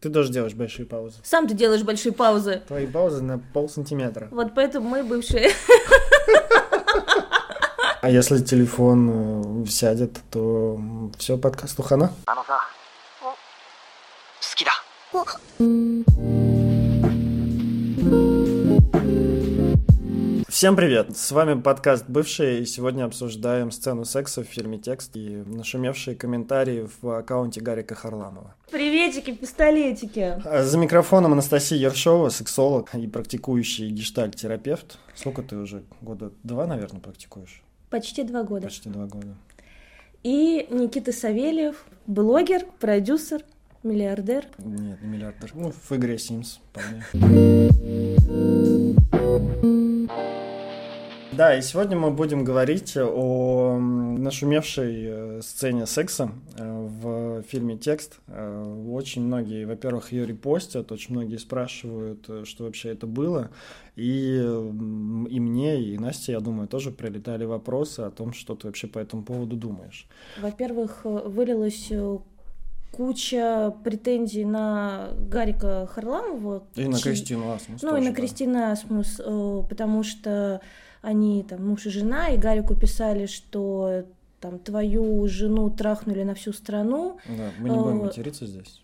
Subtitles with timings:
[0.00, 1.18] Ты тоже делаешь большие паузы.
[1.22, 2.62] Сам ты делаешь большие паузы.
[2.66, 4.28] Твои паузы на пол сантиметра.
[4.30, 5.50] Вот поэтому мы бывшие.
[8.02, 10.80] А если телефон э, сядет, то
[11.18, 12.14] все, подкаст ухана.
[20.60, 21.16] Всем привет!
[21.16, 26.86] С вами подкаст «Бывшие», и сегодня обсуждаем сцену секса в фильме «Текст» и нашумевшие комментарии
[27.00, 28.54] в аккаунте Гарика Харламова.
[28.70, 30.38] Приветики, пистолетики!
[30.44, 34.98] А За микрофоном Анастасия Ершова, сексолог и практикующий гештальт-терапевт.
[35.14, 35.82] Сколько ты уже?
[36.02, 37.62] Года два, наверное, практикуешь?
[37.88, 38.66] Почти два года.
[38.66, 39.34] Почти два года.
[40.24, 43.40] И Никита Савельев, блогер, продюсер,
[43.82, 44.44] миллиардер.
[44.58, 45.52] Нет, не миллиардер.
[45.54, 47.70] Ну, в игре Sims вполне.
[51.32, 58.18] Да, и сегодня мы будем говорить о нашумевшей э, сцене секса э, в фильме «Текст».
[58.26, 63.50] Э, Очень многие, во-первых, ее репостят, очень многие спрашивают, что вообще это было.
[63.94, 68.88] И, и мне, и Насте, я думаю, тоже прилетали вопросы о том, что ты вообще
[68.88, 70.08] по этому поводу думаешь.
[70.42, 72.18] Во-первых, вылилась э,
[72.90, 76.64] куча претензий на Гарика Харламова.
[76.74, 78.16] И на чьи- Кристину Асмус Ну и тоже, на да.
[78.16, 79.20] Кристину Асмус,
[79.68, 80.60] потому что
[81.02, 84.04] они там муж и жена, и Гарику писали, что
[84.40, 87.18] там твою жену трахнули на всю страну.
[87.26, 88.82] Да, мы не будем материться здесь.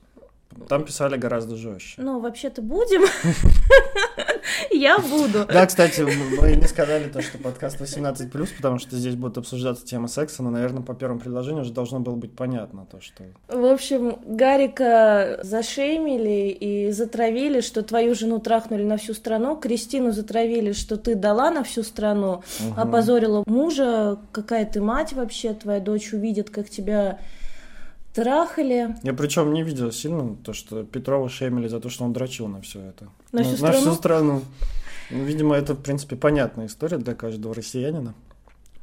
[0.69, 2.01] Там писали гораздо жестче.
[2.01, 3.03] Ну, вообще-то будем.
[4.71, 5.45] Я буду.
[5.47, 10.09] Да, кстати, мы не сказали то, что подкаст 18+, потому что здесь будет обсуждаться тема
[10.09, 13.25] секса, но, наверное, по первому предложению уже должно было быть понятно то, что...
[13.49, 20.73] В общем, Гарика зашеймили и затравили, что твою жену трахнули на всю страну, Кристину затравили,
[20.73, 22.81] что ты дала на всю страну, Мгм.
[22.81, 27.19] опозорила мужа, какая ты мать вообще, твоя дочь увидит, как тебя
[28.17, 28.97] трахали.
[29.03, 32.63] Я причем не видел сильно то, что Петрова шеймили за то, что он дрочил на
[32.63, 33.09] все это.
[33.33, 33.79] На всю На страну?
[33.79, 34.43] всю страну.
[35.11, 38.15] Ну, видимо, это, в принципе, понятная история для каждого россиянина.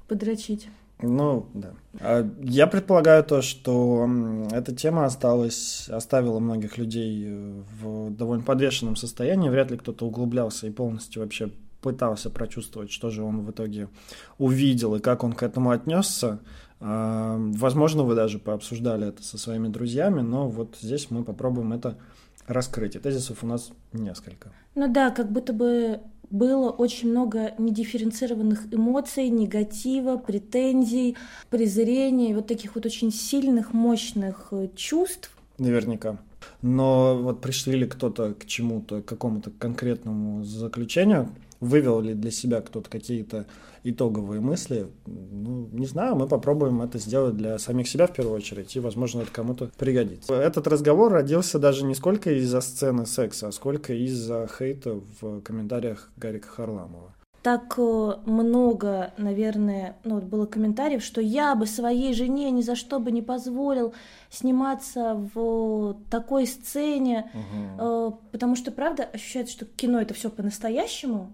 [0.08, 0.70] Подрочить.
[1.02, 1.72] Ну, да.
[2.00, 4.08] А Я предполагаю то, что
[4.52, 9.50] эта тема осталась, оставила многих людей э, в довольно подвешенном состоянии.
[9.50, 11.50] Вряд ли кто-то углублялся и полностью вообще
[11.82, 13.90] пытался прочувствовать, что же он в итоге
[14.38, 16.40] увидел и как он к этому отнесся.
[16.86, 21.98] А, Возможно, вы даже пообсуждали это со своими друзьями, но вот здесь мы попробуем это
[22.46, 22.96] раскрыть.
[22.96, 24.52] И тезисов у нас несколько.
[24.76, 31.16] Ну да, как будто бы было очень много недифференцированных эмоций, негатива, претензий,
[31.50, 35.32] презрения, вот таких вот очень сильных, мощных э, чувств.
[35.60, 36.18] Наверняка.
[36.62, 41.30] Но вот пришли ли кто-то к чему-то, к какому-то конкретному заключению,
[41.64, 43.46] вывел ли для себя кто-то какие-то
[43.84, 48.76] итоговые мысли, ну, не знаю, мы попробуем это сделать для самих себя в первую очередь,
[48.76, 50.34] и, возможно, это кому-то пригодится.
[50.34, 56.10] Этот разговор родился даже не сколько из-за сцены секса, а сколько из-за хейта в комментариях
[56.18, 57.14] Гарика Харламова.
[57.44, 62.78] Так э, много, наверное, ну вот было комментариев, что я бы своей жене ни за
[62.78, 63.94] что бы не позволил
[64.30, 67.30] сниматься в такой сцене,
[67.78, 71.34] э, потому что, правда, ощущается, что кино это все по-настоящему,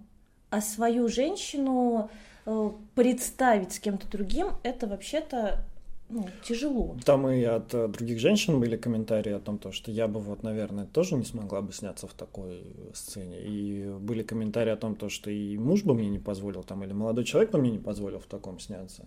[0.49, 2.09] а свою женщину
[2.45, 5.65] э, представить с кем-то другим, это вообще-то
[6.09, 6.95] ну, тяжело.
[7.05, 10.43] Там и от э, других женщин были комментарии о том, то, что я бы вот,
[10.43, 13.39] наверное, тоже не смогла бы сняться в такой сцене.
[13.41, 16.93] И были комментарии о том, то, что и муж бы мне не позволил, там, или
[16.93, 19.05] молодой человек бы мне не позволил в таком сняться.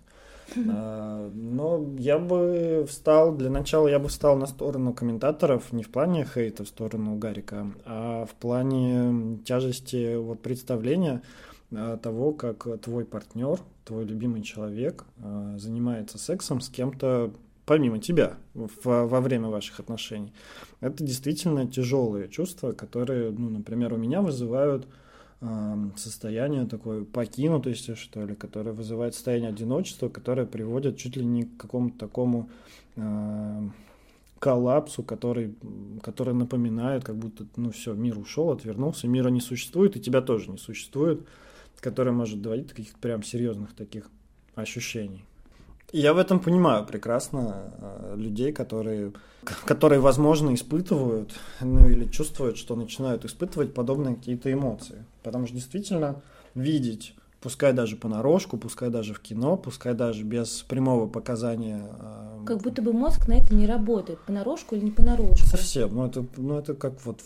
[0.69, 5.91] А, Но я бы встал, для начала я бы встал на сторону комментаторов, не в
[5.91, 11.23] плане хейта в сторону Гарика, а в плане тяжести вот представления
[11.75, 17.33] а, того, как твой партнер, твой любимый человек а, занимается сексом с кем-то
[17.65, 20.33] помимо тебя в- во время ваших отношений.
[20.81, 24.87] Это действительно тяжелые чувства, которые, ну, например, у меня вызывают
[25.97, 31.57] состояние такой покинутости, что ли, которое вызывает состояние одиночества, которое приводит чуть ли не к
[31.57, 32.49] какому-то такому
[34.39, 35.55] коллапсу, который,
[36.03, 40.51] который напоминает, как будто, ну все, мир ушел, отвернулся, мира не существует, и тебя тоже
[40.51, 41.27] не существует,
[41.81, 44.11] который может доводить до каких-то прям серьезных таких
[44.55, 45.25] ощущений.
[45.93, 49.13] Я в этом понимаю прекрасно э, людей, которые,
[49.67, 55.05] которые, возможно, испытывают, ну или чувствуют, что начинают испытывать подобные какие-то эмоции.
[55.23, 56.23] Потому что действительно
[56.55, 62.63] видеть, пускай даже понарошку, пускай даже в кино, пускай даже без прямого показания э, Как
[62.63, 65.47] будто бы мозг на это не работает, понарошку или не понарошку.
[65.47, 65.95] Совсем.
[65.95, 67.21] Ну, это, ну, это как вот...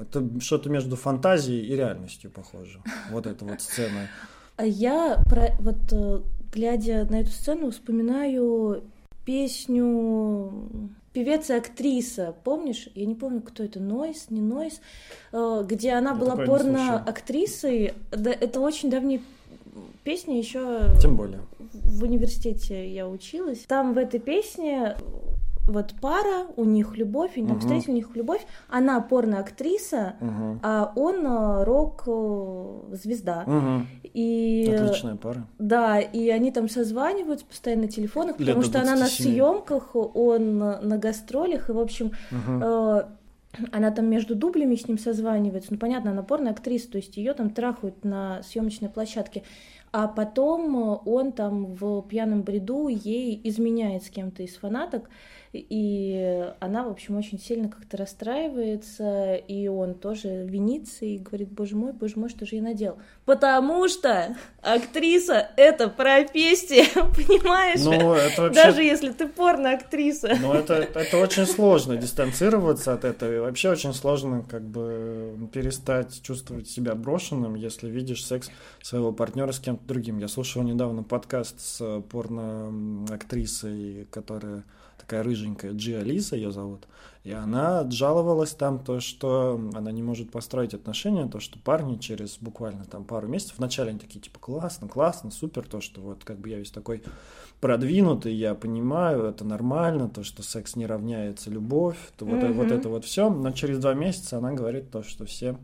[0.00, 2.80] Это что-то между фантазией и реальностью похоже.
[3.10, 4.08] Вот эта вот сцена.
[4.56, 6.20] А я, про, вот, э,
[6.54, 8.84] глядя на эту сцену, вспоминаю
[9.24, 10.52] песню
[11.12, 12.88] певец и актриса, помнишь?
[12.94, 14.80] Я не помню, кто это, Нойс, не Нойс,
[15.32, 17.94] э, где она я была порно-актрисой.
[18.10, 19.20] Да, это очень давняя
[20.02, 20.80] песня еще.
[21.00, 21.40] Тем более.
[21.72, 23.60] В университете я училась.
[23.66, 24.96] Там в этой песне
[25.66, 27.60] вот пара, у них любовь, они там uh-huh.
[27.60, 28.46] встретили, у них любовь.
[28.68, 30.58] Она порно-актриса, uh-huh.
[30.62, 33.44] а он э, рок-звезда.
[33.46, 33.82] Uh-huh.
[34.12, 34.70] И...
[34.70, 35.46] Отличная пара.
[35.58, 40.98] Да, и они там созваниваются постоянно на телефонах, потому что она на съемках, он на
[40.98, 43.06] гастролях, и, в общем, uh-huh.
[43.08, 45.72] э, она там между дублями с ним созванивается.
[45.72, 49.44] Ну, понятно, она порно актриса, то есть ее там трахают на съемочной площадке.
[49.92, 55.08] А потом он там в пьяном бреду ей изменяет с кем-то из фанаток
[55.56, 61.76] и она, в общем, очень сильно как-то расстраивается, и он тоже винится и говорит, боже
[61.76, 62.98] мой, боже мой, что же я надел?
[63.24, 67.80] Потому что актриса— это профессия, понимаешь?
[67.84, 68.62] Ну, это вообще...
[68.62, 70.36] Даже если ты порно-актриса.
[70.40, 76.20] Ну, это, это очень сложно дистанцироваться от этого, и вообще очень сложно как бы перестать
[76.22, 78.50] чувствовать себя брошенным, если видишь секс
[78.82, 80.18] своего партнера с кем-то другим.
[80.18, 84.64] Я слушал недавно подкаст с порно-актрисой, которая
[84.98, 86.86] такая рыженькая, Джи Алиса ее зовут,
[87.24, 92.38] и она жаловалась там то, что она не может построить отношения, то, что парни через
[92.38, 96.38] буквально там пару месяцев, вначале они такие, типа, классно, классно, супер, то, что вот как
[96.38, 97.02] бы я весь такой
[97.60, 102.52] продвинутый, я понимаю, это нормально, то, что секс не равняется любовь, то вот, mm-hmm.
[102.52, 105.56] вот это вот все, но через два месяца она говорит то, что все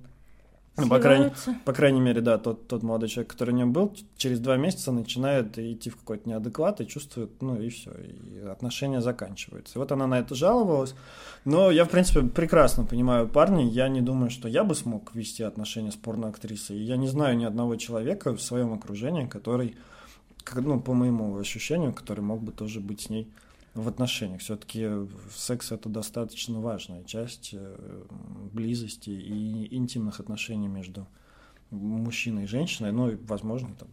[0.77, 1.31] ну, по, крайней,
[1.65, 4.93] по крайней мере, да, тот, тот молодой человек, который у нее был, через два месяца
[4.93, 9.75] начинает идти в какой-то неадекват и чувствует, ну и все, и отношения заканчиваются.
[9.77, 10.95] И вот она на это жаловалась.
[11.45, 13.67] Но я, в принципе, прекрасно понимаю парня.
[13.67, 16.79] Я не думаю, что я бы смог вести отношения с порноактрисой.
[16.79, 19.77] И я не знаю ни одного человека в своем окружении, который,
[20.55, 23.31] ну, по моему ощущению, который мог бы тоже быть с ней
[23.75, 24.41] в отношениях.
[24.41, 24.89] Все-таки
[25.35, 28.05] секс это достаточно важная часть э,
[28.53, 31.07] близости и интимных отношений между
[31.71, 33.89] мужчиной и женщиной, ну и, возможно, там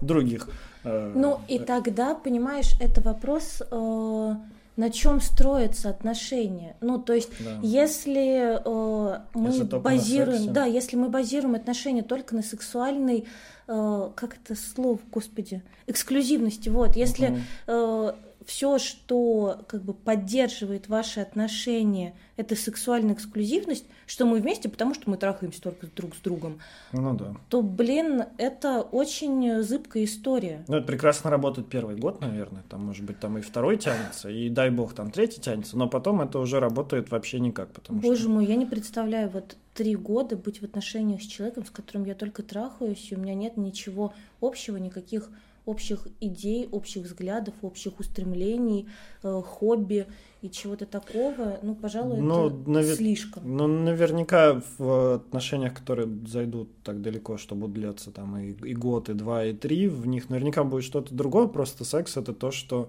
[0.00, 0.48] других.
[0.84, 4.34] Э, ну и тогда, понимаешь, это вопрос, э,
[4.76, 6.76] на чем строятся отношения.
[6.80, 7.58] Ну то есть, да.
[7.62, 13.26] если э, мы если базируем, да, если мы базируем отношения только на сексуальной,
[13.68, 18.16] э, как это слово, господи, эксклюзивности, вот, если uh-huh.
[18.46, 25.08] Все, что как бы поддерживает ваши отношения, это сексуальная эксклюзивность, что мы вместе, потому что
[25.10, 26.58] мы трахаемся только друг с другом,
[26.92, 27.34] ну, да.
[27.48, 30.64] то, блин, это очень зыбкая история.
[30.68, 34.48] Ну, это прекрасно работает первый год, наверное, там, может быть, там и второй тянется, и
[34.48, 38.30] дай бог, там третий тянется, но потом это уже работает вообще никак, потому Боже что...
[38.30, 42.14] мой, я не представляю вот три года быть в отношениях с человеком, с которым я
[42.14, 45.30] только трахаюсь, и у меня нет ничего общего, никаких
[45.64, 48.88] общих идей, общих взглядов, общих устремлений,
[49.22, 50.06] э, хобби
[50.40, 52.96] и чего-то такого, ну, пожалуй, ну, это навер...
[52.96, 53.56] слишком.
[53.56, 59.08] Ну, наверняка в отношениях, которые зайдут так далеко, что будут длиться там и, и год,
[59.08, 62.88] и два, и три, в них наверняка будет что-то другое, просто секс— это то, что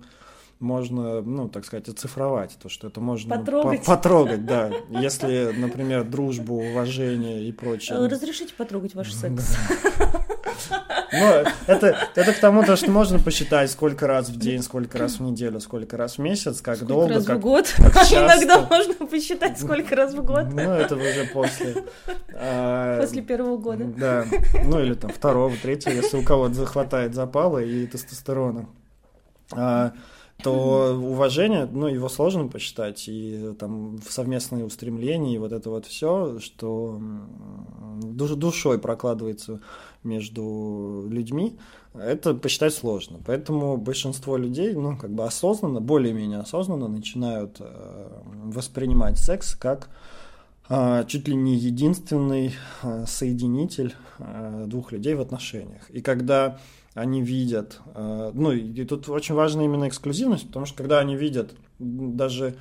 [0.59, 4.71] можно, ну, так сказать, оцифровать, то, что это можно потрогать, по потрогать да.
[4.89, 7.99] Если, например, дружбу, уважение и прочее.
[8.07, 9.57] Разрешите потрогать ваш секс.
[11.11, 15.19] Ну, это, это к тому, то, что можно посчитать, сколько раз в день, сколько раз
[15.19, 17.73] в неделю, сколько раз в месяц, как сколько долго, раз как, в год.
[17.77, 18.17] как часто.
[18.17, 20.45] Иногда можно посчитать, сколько раз в год.
[20.51, 21.83] Ну, это уже после.
[22.33, 23.85] А, после первого года.
[23.85, 24.25] Да,
[24.65, 28.67] ну или там второго, третьего, если у кого-то захватает запалы и тестостерона.
[29.51, 29.93] А,
[30.41, 36.39] то уважение, ну, его сложно посчитать, и там совместные устремления, и вот это вот все,
[36.39, 36.99] что
[38.01, 39.61] душ, душой прокладывается
[40.03, 41.57] между людьми,
[41.93, 43.19] это посчитать сложно.
[43.25, 49.89] Поэтому большинство людей, ну, как бы осознанно, более-менее осознанно начинают э, воспринимать секс как
[50.69, 53.95] э, чуть ли не единственный э, соединитель
[54.67, 55.89] двух людей в отношениях.
[55.89, 56.59] И когда
[56.93, 62.55] они видят, ну, и тут очень важна именно эксклюзивность, потому что когда они видят даже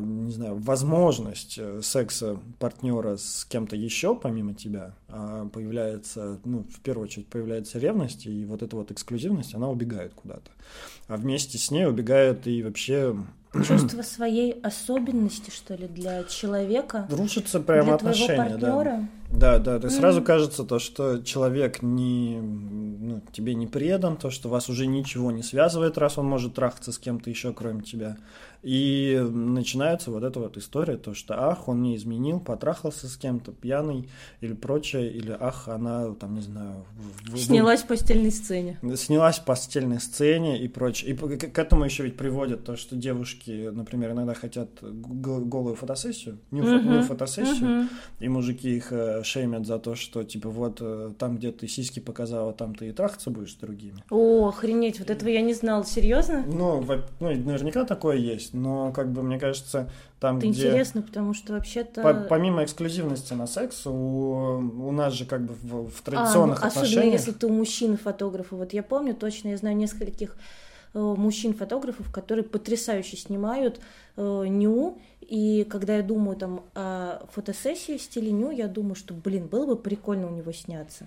[0.00, 6.80] не знаю, возможность э, секса партнера с кем-то еще помимо тебя, а, появляется, ну, в
[6.80, 10.50] первую очередь появляется ревность, и вот эта вот эксклюзивность, она убегает куда-то.
[11.08, 13.16] А вместе с ней убегает и вообще
[13.66, 17.06] чувство своей особенности, что ли, для человека.
[17.10, 19.08] Рушится прямо отношения, да.
[19.30, 20.00] Да, да, то есть mm.
[20.00, 25.32] сразу кажется то, что человек не, ну, тебе не предан, то, что вас уже ничего
[25.32, 28.18] не связывает, раз он может трахаться с кем-то еще, кроме тебя.
[28.66, 33.52] И начинается вот эта вот история, то, что ах, он не изменил, потрахался с кем-то,
[33.52, 34.08] пьяный
[34.40, 36.84] или прочее, или ах, она там, не знаю...
[37.22, 37.38] В...
[37.38, 38.76] Снялась в постельной сцене.
[38.96, 41.12] Снялась в постельной сцене и прочее.
[41.12, 46.60] И к этому еще ведь приводит то, что девушки, например, иногда хотят голую фотосессию, не,
[46.60, 46.98] uh-huh.
[46.98, 47.88] не фотосессию, uh-huh.
[48.18, 52.00] и мужики их э, шеймят за то, что типа вот э, там, где ты сиськи
[52.00, 54.02] показала, там ты и трахаться будешь с другими.
[54.10, 56.44] О, охренеть, вот этого я не знала, серьезно?
[56.44, 56.84] Ну,
[57.20, 59.88] ну, наверняка такое есть но как бы мне кажется,
[60.20, 60.68] там Это где...
[60.68, 62.02] интересно, потому что вообще-то...
[62.02, 66.62] По помимо эксклюзивности на секс, у, у нас же как бы в, в традиционных а,
[66.62, 66.90] ну, отношениях...
[66.90, 68.56] Особенно если ты у мужчины фотографа.
[68.56, 70.36] Вот я помню точно, я знаю нескольких
[70.94, 73.80] э, мужчин-фотографов, которые потрясающе снимают
[74.16, 79.12] э, ню, и когда я думаю там о фотосессии в стиле ню, я думаю, что,
[79.12, 81.06] блин, было бы прикольно у него сняться.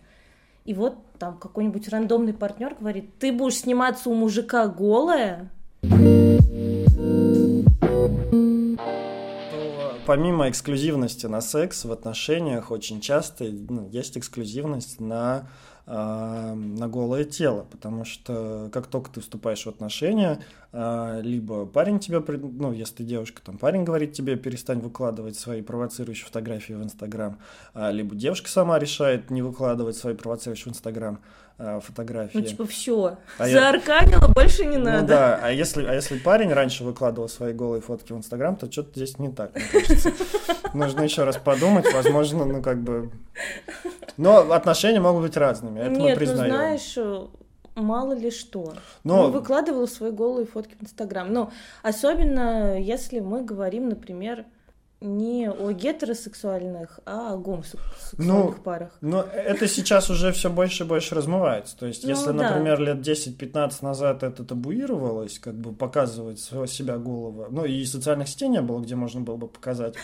[0.66, 5.50] И вот там какой-нибудь рандомный партнер говорит, ты будешь сниматься у мужика голая?
[10.10, 15.48] Помимо эксклюзивности на секс в отношениях очень часто ну, есть эксклюзивность на
[15.86, 20.40] а, на голое тело, потому что как только ты вступаешь в отношения,
[20.72, 25.62] а, либо парень тебе, ну, если ты девушка, там парень говорит тебе, перестань выкладывать свои
[25.62, 27.38] провоцирующие фотографии в Инстаграм,
[27.76, 31.20] а, либо девушка сама решает не выкладывать свои провоцирующие в Инстаграм
[31.82, 32.38] фотографии.
[32.38, 34.28] Ну, типа, все, а заарканила, я...
[34.30, 35.08] больше не ну, надо.
[35.08, 38.92] да, а если, а если парень раньше выкладывал свои голые фотки в Инстаграм, то что-то
[38.96, 40.12] здесь не так, мне кажется.
[40.74, 43.12] Нужно еще раз подумать, возможно, ну, как бы...
[44.18, 46.52] Но отношения могут быть разными, это Нет, мы признаем.
[46.52, 47.26] ну знаешь,
[47.76, 48.74] мало ли что.
[49.04, 49.28] Но...
[49.28, 51.32] Ну, выкладывала свои голые фотки в Инстаграм.
[51.32, 51.52] Но
[51.84, 54.46] особенно, если мы говорим, например,
[55.02, 58.98] не о гетеросексуальных, а о гомосексуальных ну, парах.
[59.00, 61.78] Но это сейчас уже все больше и больше размывается.
[61.78, 62.34] То есть, ну, если, да.
[62.34, 68.50] например, лет 10-15 назад это табуировалось, как бы показывать себя голову, ну и социальных сетей
[68.50, 69.96] не было, где можно было бы показать,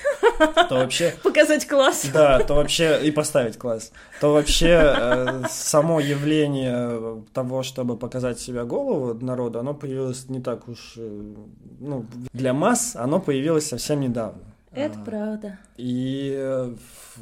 [0.69, 1.13] то вообще...
[1.23, 2.07] Показать класс.
[2.13, 3.91] Да, то вообще и поставить класс.
[4.21, 10.69] То вообще э, само явление того, чтобы показать себя голову народу, оно появилось не так
[10.69, 10.93] уж...
[10.97, 11.33] Э,
[11.79, 14.54] ну, для масс оно появилось совсем недавно.
[14.75, 15.59] Это а, правда.
[15.77, 16.33] И...
[16.35, 16.75] Э,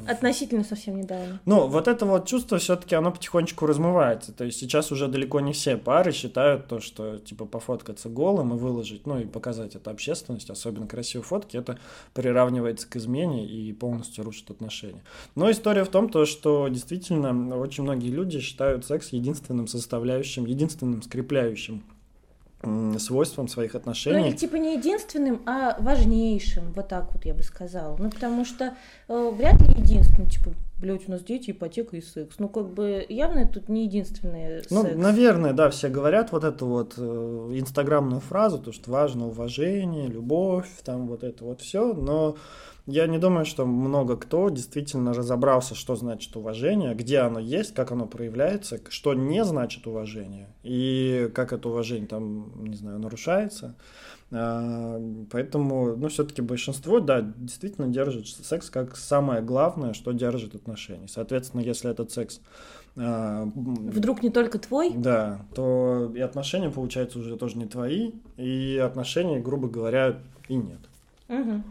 [0.06, 1.40] Относительно совсем недавно.
[1.46, 4.32] Ну, вот это вот чувство все-таки оно потихонечку размывается.
[4.32, 8.58] То есть сейчас уже далеко не все пары считают то, что типа пофоткаться голым и
[8.58, 11.78] выложить, ну и показать это общественности, особенно красивые фотки, это
[12.12, 15.02] приравнивается к измене и полностью рушит отношения.
[15.34, 21.02] Но история в том, то, что действительно очень многие люди считают секс единственным составляющим, единственным
[21.02, 21.82] скрепляющим
[22.98, 24.18] свойством своих отношений.
[24.18, 27.96] Ну, или типа не единственным, а важнейшим, вот так вот я бы сказала.
[27.98, 28.74] Ну, потому что
[29.08, 32.36] э, вряд ли единственным, типа, блядь, у нас дети, ипотека и секс.
[32.38, 34.94] Ну, как бы, явно тут не единственный ну, секс.
[34.94, 37.02] Ну, наверное, да, все говорят вот эту вот э,
[37.54, 42.36] инстаграмную фразу, то, что важно уважение, любовь, там вот это вот все, но
[42.86, 47.92] я не думаю, что много кто действительно разобрался, что значит уважение, где оно есть, как
[47.92, 53.74] оно проявляется, что не значит уважение, и как это уважение там, не знаю, нарушается.
[54.30, 55.00] А,
[55.30, 61.08] поэтому, ну, все-таки большинство, да, действительно держит секс как самое главное, что держит отношения.
[61.08, 62.40] Соответственно, если этот секс
[62.96, 64.92] а, Вдруг не только твой?
[64.94, 70.80] Да, то и отношения, получается, уже тоже не твои, и отношений, грубо говоря, и нет.
[71.30, 71.62] Угу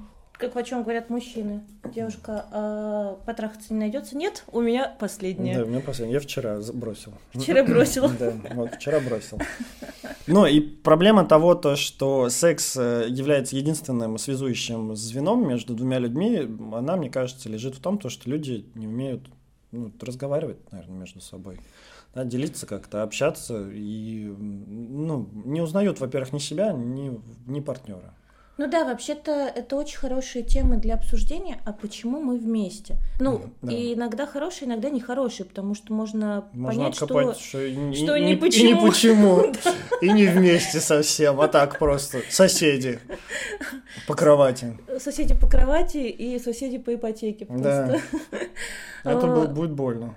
[0.49, 1.61] как о чем говорят мужчины.
[1.93, 4.17] Девушка, а потрахаться не найдется?
[4.17, 5.57] Нет, у меня последняя.
[5.57, 6.15] Да, у меня последняя.
[6.15, 7.13] Я вчера бросил.
[7.33, 8.09] Вчера бросил.
[8.19, 9.39] Да, вот вчера бросил.
[10.27, 16.47] Ну и проблема того, то, что секс э, является единственным связующим звеном между двумя людьми,
[16.73, 19.29] она, мне кажется, лежит в том, то, что люди не умеют
[19.71, 21.59] ну, разговаривать, наверное, между собой.
[22.13, 28.13] Да, делиться как-то, общаться и ну, не узнают, во-первых, ни себя, ни, ни партнера.
[28.57, 32.97] Ну да, вообще-то это очень хорошие темы для обсуждения, а почему мы вместе?
[33.19, 33.71] Ну, да.
[33.71, 37.93] и иногда хорошие, иногда не хорошие, потому что можно, можно понять, откопать, что, что, и,
[37.95, 38.69] что и, не почему.
[38.69, 39.53] И не почему,
[40.01, 42.99] и не вместе совсем, а так просто соседи
[44.07, 44.77] по кровати.
[44.99, 48.01] Соседи по кровати и соседи по ипотеке просто.
[49.03, 49.11] Да.
[49.11, 50.15] Это будет больно.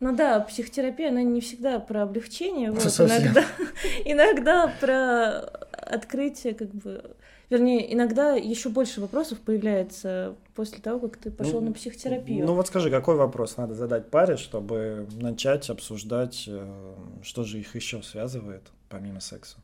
[0.00, 3.44] Ну да, психотерапия, она не всегда про облегчение, вот, иногда,
[4.04, 5.40] иногда про
[5.72, 7.16] открытие, как бы,
[7.50, 12.46] вернее, иногда еще больше вопросов появляется после того, как ты пошел ну, на психотерапию.
[12.46, 17.74] Ну вот скажи, какой вопрос надо задать паре, чтобы начать обсуждать, э, что же их
[17.74, 19.58] еще связывает помимо секса?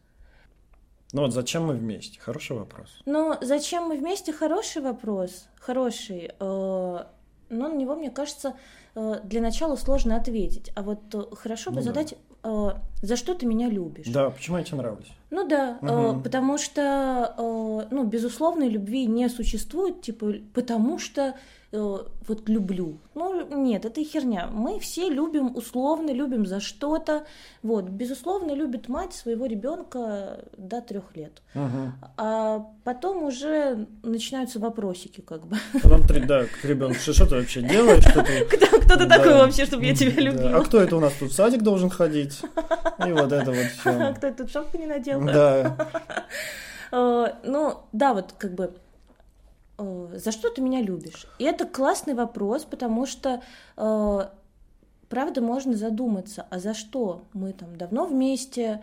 [1.13, 2.19] Ну вот зачем мы вместе?
[2.21, 3.01] Хороший вопрос.
[3.07, 4.33] Ну, зачем мы вместе?
[4.33, 5.47] Хороший вопрос.
[5.57, 6.33] Хороший.
[6.41, 7.05] Э,
[7.51, 8.55] но на него, мне кажется,
[8.95, 10.73] э, для начала сложно ответить.
[10.75, 11.01] А вот
[11.39, 12.34] хорошо бы ну, задать, да.
[12.45, 12.71] Э,
[13.03, 14.07] за что ты меня любишь?
[14.07, 15.13] Да, почему я тебе нравлюсь?
[15.31, 16.21] Ну да, угу.
[16.21, 17.35] потому что,
[17.91, 22.99] ну, безусловной любви не существует, типа, потому что Э, вот люблю.
[23.15, 24.49] Ну, нет, это херня.
[24.53, 27.25] Мы все любим условно, любим за что-то.
[27.63, 31.43] Вот, безусловно, любит мать своего ребенка до трех лет.
[31.55, 31.93] Угу.
[32.17, 35.57] А потом уже начинаются вопросики, как бы.
[35.83, 38.05] Потом три, да, к ребенку, что, ты вообще делаешь?
[38.05, 38.45] Что ты...
[38.55, 39.17] Кто, кто ты да.
[39.17, 40.51] такой вообще, чтобы я тебя любила?
[40.51, 40.59] Да.
[40.59, 42.41] А кто это у нас тут в садик должен ходить?
[43.07, 43.91] И вот это вот все.
[43.91, 45.21] А кто тут шапку не надел?
[45.25, 45.77] Да.
[46.93, 48.84] Э, ну, да, вот как бы Э,
[49.79, 51.27] за что ты меня любишь?
[51.39, 53.43] И это классный вопрос, потому что
[53.77, 54.29] э,
[55.09, 58.83] правда можно задуматься, а за что мы там давно вместе,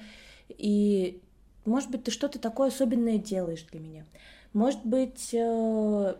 [0.49, 1.21] и
[1.65, 4.05] может быть ты что-то такое особенное делаешь для меня.
[4.53, 6.15] Может быть, э,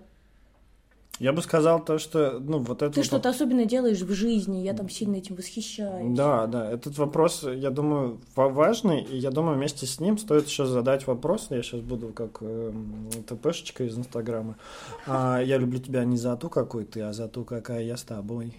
[1.21, 2.95] я бы сказал то, что, ну, вот это...
[2.95, 6.17] Ты что-то особенное делаешь в жизни, я там сильно этим восхищаюсь.
[6.17, 10.65] Да, да, этот вопрос, я думаю, важный, и я думаю, вместе с ним стоит еще
[10.65, 12.71] задать вопрос, я сейчас буду как э,
[13.27, 14.55] ТПшечка из Инстаграма,
[15.05, 18.03] а, я люблю тебя не за ту, какой ты, а за ту, какая я с
[18.03, 18.55] тобой.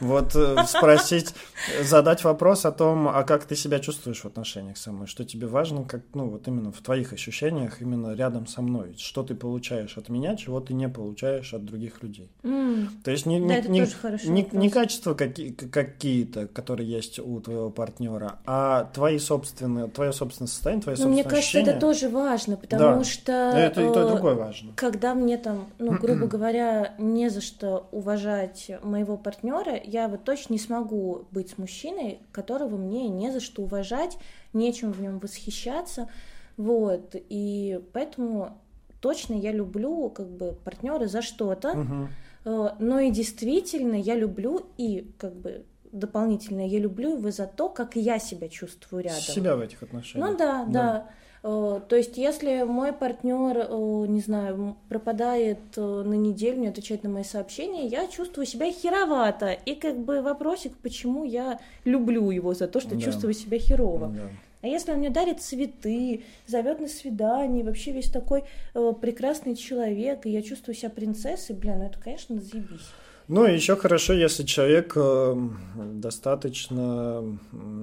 [0.00, 1.34] Вот э, спросить,
[1.82, 5.46] задать вопрос о том, а как ты себя чувствуешь в отношениях со мной, что тебе
[5.46, 9.96] важно, как, ну, вот именно в твоих ощущениях, именно рядом со мной, что ты получаешь
[9.96, 12.30] от меня, чего ты не получаешь от других людей.
[12.42, 12.88] Mm.
[13.04, 17.70] То есть не, да, не, не, не, не качества какие, какие-то, которые есть у твоего
[17.70, 21.70] партнера, а твои собственные, твое собственное состояние, твои ну, собственные Мне кажется, ощущения.
[21.70, 23.04] это тоже важно, потому да.
[23.04, 23.32] что...
[23.32, 24.72] Это и то, и другое важно.
[24.76, 30.54] Когда мне там, ну, грубо говоря, не за что уважать моего партнера, я вот точно
[30.54, 34.18] не смогу быть с мужчиной, которого мне не за что уважать,
[34.52, 36.08] нечем в нем восхищаться,
[36.56, 38.58] вот, и поэтому
[39.00, 42.70] точно я люблю как бы партнера за что-то, угу.
[42.78, 47.96] но и действительно я люблю и как бы дополнительно я люблю его за то, как
[47.96, 49.20] я себя чувствую рядом.
[49.20, 50.30] Себя в этих отношениях.
[50.30, 50.72] Ну да, да.
[50.72, 51.10] да.
[51.46, 57.04] Э, то есть, если мой партнер, э, не знаю, пропадает э, на неделю, не отвечает
[57.04, 59.52] на мои сообщения, я чувствую себя херовато.
[59.52, 63.00] И как бы вопросик, почему я люблю его за то, что да.
[63.00, 64.08] чувствую себя херово.
[64.08, 64.30] Да.
[64.62, 70.24] А если он мне дарит цветы, зовет на свидание, вообще весь такой э, прекрасный человек,
[70.24, 72.88] и я чувствую себя принцессой, бля, ну это, конечно, заебись.
[73.26, 75.34] Ну, еще хорошо, если человек э,
[75.74, 77.24] достаточно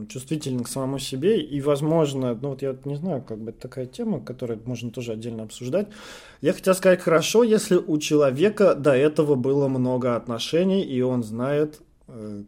[0.08, 3.88] чувствителен к самому себе, и, возможно, ну вот я не знаю, как бы это такая
[3.88, 5.88] тема, которую можно тоже отдельно обсуждать.
[6.42, 11.82] Я хотел сказать, хорошо, если у человека до этого было много отношений, и он знает,
[12.08, 12.44] э,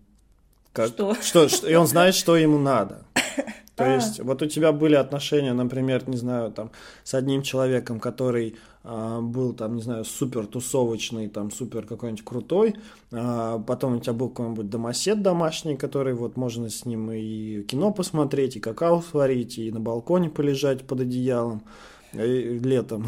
[0.71, 1.15] как, что?
[1.15, 3.05] Что, что, и он знает, что ему надо.
[3.75, 3.95] То а.
[3.95, 6.69] есть, вот у тебя были отношения, например, не знаю, там,
[7.03, 12.75] с одним человеком, который был там, не знаю, супер тусовочный, там, супер какой-нибудь крутой,
[13.11, 17.91] а, потом у тебя был какой-нибудь домосед домашний, который вот можно с ним и кино
[17.91, 21.63] посмотреть, и какао сварить, и на балконе полежать под одеялом
[22.13, 23.07] и летом.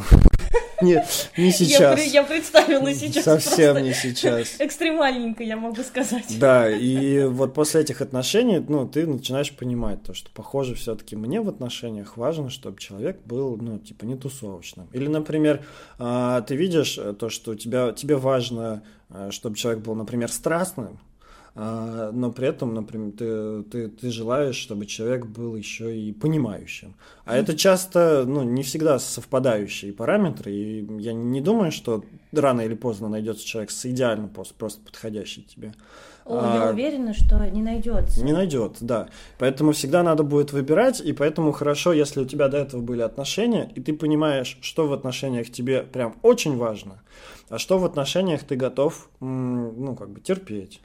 [0.81, 1.99] Нет, не сейчас.
[1.99, 3.23] Я, я представила сейчас.
[3.23, 4.55] Совсем не сейчас.
[4.59, 6.37] Экстремальненько, я могу сказать.
[6.39, 11.41] Да, и вот после этих отношений, ну, ты начинаешь понимать то, что, похоже, все-таки мне
[11.41, 14.87] в отношениях важно, чтобы человек был, ну, типа, не тусовочным.
[14.93, 15.65] Или, например,
[15.97, 20.99] а, ты видишь то, что у тебя, тебе важно, а, чтобы человек был, например, страстным,
[21.55, 26.95] но при этом, например, ты, ты, ты желаешь, чтобы человек был еще и понимающим.
[27.23, 32.75] А это часто, ну, не всегда совпадающие параметры, и я не думаю, что рано или
[32.75, 35.73] поздно найдется человек с идеально просто, просто подходящий тебе.
[36.25, 38.23] О, а, я уверена, что не найдется.
[38.23, 39.09] Не найдет, да.
[39.37, 43.71] Поэтому всегда надо будет выбирать, и поэтому хорошо, если у тебя до этого были отношения,
[43.75, 47.01] и ты понимаешь, что в отношениях тебе прям очень важно,
[47.49, 50.81] а что в отношениях ты готов, ну, как бы терпеть.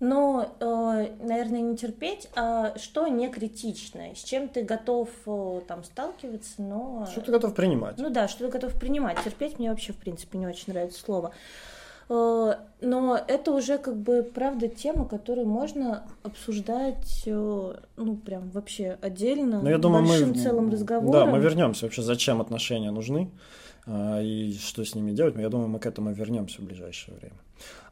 [0.00, 5.84] Ну, э, наверное, не терпеть, а что не критичное, с чем ты готов э, там
[5.84, 7.06] сталкиваться, но...
[7.10, 7.96] Что ты готов принимать.
[7.98, 9.22] Ну да, что ты готов принимать.
[9.22, 11.32] Терпеть мне вообще, в принципе, не очень нравится слово.
[12.08, 19.62] Э, но это уже как бы, правда, тема, которую можно обсуждать, ну, прям вообще отдельно,
[19.62, 21.12] Но я думаю, большим мы, целым разговором.
[21.12, 23.30] Да, мы вернемся вообще, зачем отношения нужны
[23.86, 25.36] и что с ними делать.
[25.36, 27.36] Я думаю, мы к этому вернемся в ближайшее время.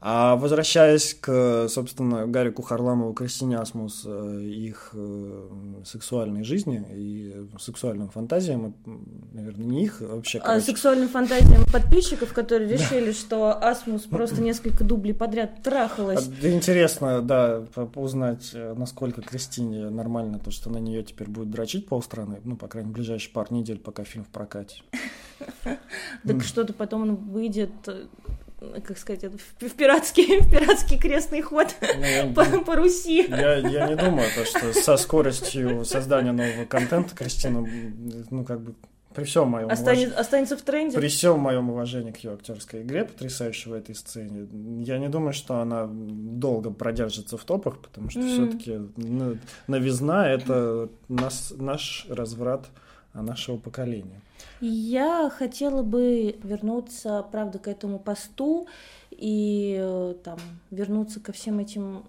[0.04, 5.48] А возвращаясь к, собственно, Гарику Харламову, Кристине Асмус, э, их э,
[5.84, 8.74] сексуальной жизни и сексуальным фантазиям,
[9.32, 10.40] наверное, не их а вообще.
[10.40, 16.28] А сексуальным фантазиям подписчиков, которые решили, что Асмус просто несколько дублей подряд трахалась.
[16.42, 17.62] А, интересно, да,
[17.94, 22.66] узнать, э, насколько Кристине нормально то, что на нее теперь будет дрочить полстраны, ну, по
[22.66, 24.82] крайней мере, ближайшие пару недель, пока фильм в прокате.
[26.26, 27.70] Так что-то потом он выйдет
[28.84, 33.26] как сказать, в пиратский, в пиратский крестный ход ну, по, по Руси.
[33.28, 37.66] Я, я не думаю, то, что со скоростью создания нового контента Кристина,
[38.30, 38.74] ну, как бы
[39.14, 40.20] при всем моем Останет, уваж...
[40.20, 40.96] останется в тренде.
[40.96, 44.48] При всем моем уважении к ее актерской игре, потрясающей в этой сцене,
[44.84, 48.28] я не думаю, что она долго продержится в топах, потому что mm.
[48.28, 52.66] все-таки ну, новизна это нас, наш разврат
[53.12, 54.20] нашего поколения.
[54.60, 58.66] Я хотела бы вернуться, правда, к этому посту
[59.10, 60.38] и э, там
[60.70, 62.04] вернуться ко всем этим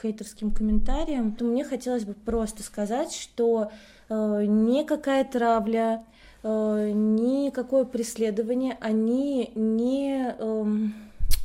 [0.00, 1.32] хейтерским комментариям.
[1.32, 3.70] То мне хотелось бы просто сказать, что
[4.08, 6.04] э, никакая травля,
[6.42, 10.64] э, никакое преследование, они не э,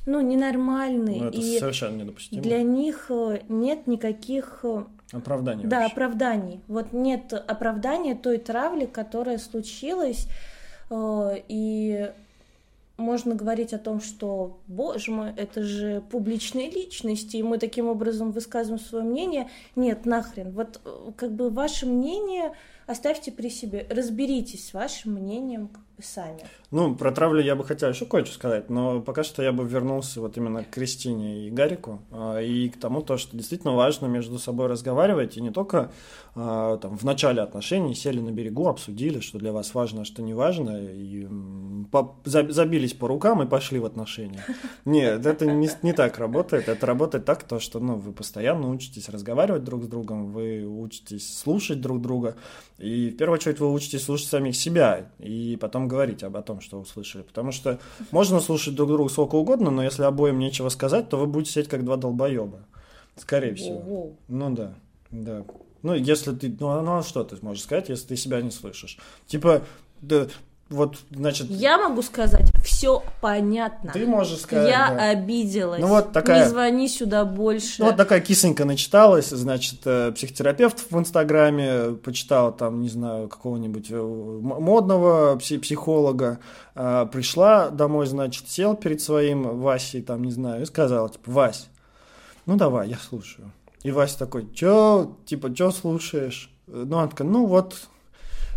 [0.08, 1.22] ну, ненормальные.
[1.22, 2.42] Ну, это и совершенно недопустимо.
[2.42, 5.66] Для них э, нет никаких э, Оправданий.
[5.66, 5.94] Да, вообще.
[5.94, 6.62] оправданий.
[6.68, 10.28] Вот нет оправдания той травли, которая случилась,
[10.90, 12.12] э, и
[12.98, 18.32] можно говорить о том, что, боже мой, это же публичные личности, и мы таким образом
[18.32, 19.50] высказываем свое мнение.
[19.76, 20.52] Нет, нахрен.
[20.52, 22.54] Вот э, как бы ваше мнение
[22.86, 25.70] оставьте при себе, разберитесь с вашим мнением
[26.02, 26.44] сами.
[26.70, 30.22] Ну, про травлю я бы хотел еще кое-что сказать, но пока что я бы вернулся
[30.22, 34.38] вот именно к Кристине и Гарику а, и к тому, то, что действительно важно между
[34.38, 35.92] собой разговаривать, и не только
[36.36, 40.22] а, там, в начале отношений сели на берегу, обсудили, что для вас важно, а что
[40.22, 41.28] не важно, и
[42.26, 44.44] забились по рукам и пошли в отношения.
[44.86, 46.68] Нет, это не, не так работает.
[46.68, 51.38] Это работает так, то, что ну, вы постоянно учитесь разговаривать друг с другом, вы учитесь
[51.38, 52.36] слушать друг друга,
[52.78, 56.80] и в первую очередь вы учитесь слушать самих себя, и потом говорить об том, что
[56.80, 57.24] услышали.
[57.24, 57.80] Потому что
[58.12, 61.70] можно слушать друг друга сколько угодно, но если обоим нечего сказать, то вы будете сидеть
[61.70, 62.60] как два долбоеба.
[63.16, 64.12] Скорее всего.
[64.28, 64.74] Ну да,
[65.12, 65.44] да.
[65.84, 66.56] Ну, если ты...
[66.60, 68.98] Ну, ну, а что ты можешь сказать, если ты себя не слышишь?
[69.28, 69.64] Типа,
[70.02, 70.28] да,
[70.70, 71.50] вот, значит...
[71.50, 73.92] Я могу сказать, все понятно.
[73.94, 75.10] Ты можешь сказать, Я да.
[75.12, 75.80] обиделась.
[75.80, 76.44] Ну, вот такая...
[76.44, 77.76] Не звони сюда больше.
[77.80, 83.88] Ну, вот такая кисонька начиталась, значит, э, психотерапевт в Инстаграме почитала там, не знаю, какого-нибудь
[83.90, 86.40] э, модного психолога,
[86.76, 91.70] а, пришла домой, значит, сел перед своим Васей, там, не знаю, и сказала, типа, Вась,
[92.46, 93.52] ну, давай, я слушаю.
[93.84, 96.52] И Вася такой, чё, типа, чё слушаешь?
[96.68, 97.76] Ну, она такая, ну, вот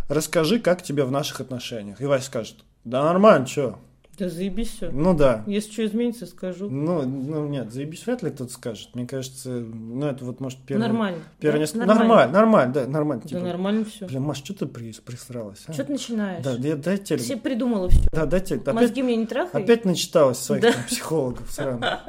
[0.09, 2.01] расскажи, как тебе в наших отношениях.
[2.01, 3.79] И Вася скажет, да нормально, что?
[4.19, 4.91] Да заебись все.
[4.91, 5.45] Ну да.
[5.47, 6.69] Если что изменится, скажу.
[6.69, 8.91] Ну, ну нет, заебись вряд ли кто-то скажет.
[8.95, 10.83] Мне кажется, ну это вот может первый...
[10.83, 11.21] Нормально.
[11.39, 11.61] Первый да?
[11.61, 11.87] несколько...
[11.87, 12.05] Нормально.
[12.05, 13.23] нормально, нормально, да, нормально.
[13.23, 14.07] Да типа, нормально все.
[14.07, 14.93] Бля, Маш, что ты при...
[14.93, 15.63] пристралась?
[15.67, 15.73] А?
[15.73, 16.45] Что ты начинаешь?
[16.45, 17.19] Да, я, дай тебе...
[17.19, 18.09] Все придумала все.
[18.13, 18.57] Да, дайте...
[18.57, 19.63] Опять, Мозги мне не трахай.
[19.63, 20.73] Опять начиталась своих да.
[20.73, 22.01] там, психологов сраных.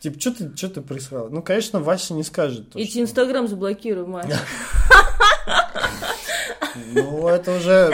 [0.00, 1.28] Типа, что ты, что ты присрала?
[1.28, 2.74] Ну, конечно, Вася не скажет.
[2.74, 3.00] Эти что...
[3.02, 4.26] Инстаграм заблокируй, Маш.
[6.94, 7.92] Ну, это уже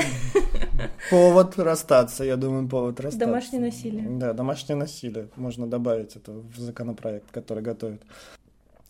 [1.11, 3.27] повод расстаться, я думаю, повод расстаться.
[3.27, 4.07] Домашнее насилие.
[4.09, 5.29] Да, домашнее насилие.
[5.37, 8.03] Можно добавить это в законопроект, который готовят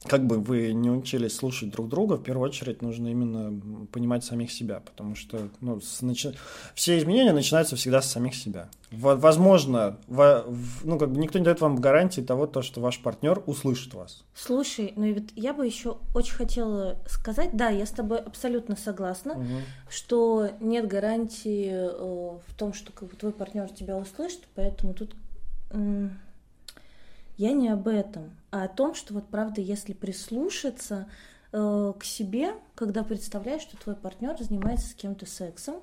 [0.06, 4.50] как бы вы не учились слушать друг друга, в первую очередь нужно именно понимать самих
[4.50, 6.30] себя, потому что ну, с, начи...
[6.74, 8.68] все изменения начинаются всегда с самих себя.
[8.90, 13.00] Возможно, в, в, ну, как бы никто не дает вам гарантии того, то, что ваш
[13.00, 14.24] партнер услышит вас.
[14.34, 18.76] Слушай, ну и вот я бы еще очень хотела сказать, да, я с тобой абсолютно
[18.76, 19.44] согласна, угу.
[19.90, 25.14] что нет гарантии э, в том, что как бы, твой партнер тебя услышит, поэтому тут
[27.36, 31.08] я не об этом, а о том, что вот правда, если прислушаться
[31.52, 35.76] э, к себе, когда представляешь, что твой партнер занимается с кем-то сексом,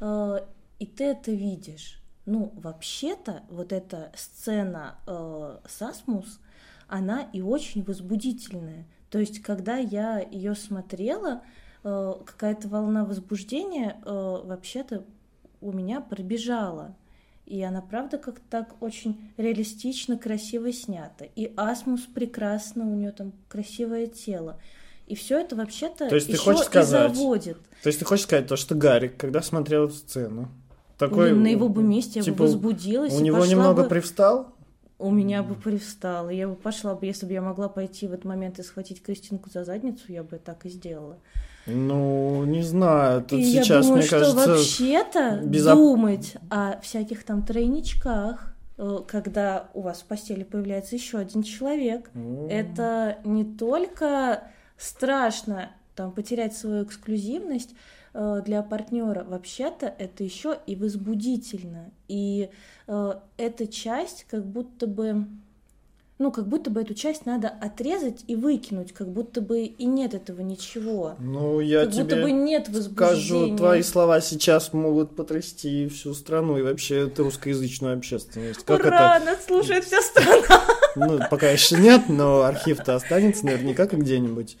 [0.00, 0.38] э,
[0.78, 2.02] и ты это видишь.
[2.26, 6.40] Ну, вообще-то, вот эта сцена э, Сасмус,
[6.86, 8.86] она и очень возбудительная.
[9.10, 11.42] То есть, когда я ее смотрела,
[11.82, 14.10] э, какая-то волна возбуждения э,
[14.44, 15.04] вообще-то
[15.60, 16.94] у меня пробежала.
[17.46, 21.26] И она, правда, как так очень реалистично, красиво снята.
[21.36, 24.60] И Асмус прекрасно, у нее там красивое тело.
[25.06, 27.58] И все это вообще-то то есть еще ты хочешь сказать, и заводит.
[27.82, 30.48] То есть ты хочешь сказать то, что Гарик, когда смотрел эту сцену,
[30.96, 31.32] такой...
[31.32, 33.12] На его бы месте типа, я бы типа, возбудилась.
[33.12, 33.88] У него немного бы...
[33.88, 34.54] привстал?
[35.02, 36.30] У меня бы привстал.
[36.30, 39.50] Я бы пошла бы, если бы я могла пойти в этот момент и схватить Кристинку
[39.50, 41.18] за задницу, я бы так и сделала.
[41.66, 44.48] Ну, не знаю, тут и сейчас, я думаю, мне что кажется...
[44.48, 45.76] вообще-то безоп...
[45.76, 52.10] думать о всяких там тройничках, э, когда у вас в постели появляется еще один человек,
[52.14, 52.48] mm.
[52.48, 54.44] это не только
[54.76, 57.74] страшно там потерять свою эксклюзивность
[58.14, 61.90] для партнера, вообще-то это еще и возбудительно.
[62.08, 62.50] И
[62.86, 65.26] э, эта часть как будто бы
[66.22, 70.14] ну, как будто бы эту часть надо отрезать и выкинуть, как будто бы и нет
[70.14, 71.16] этого ничего.
[71.18, 72.94] Ну, я как тебе будто бы нет возбуждения.
[72.94, 78.64] скажу, твои слова сейчас могут потрясти всю страну и вообще эту русскоязычную общественность.
[78.64, 79.26] Как Ура, это?
[79.26, 80.64] нас слушает вся страна.
[80.96, 84.56] Ну, пока еще нет, но архив-то останется наверняка как где-нибудь.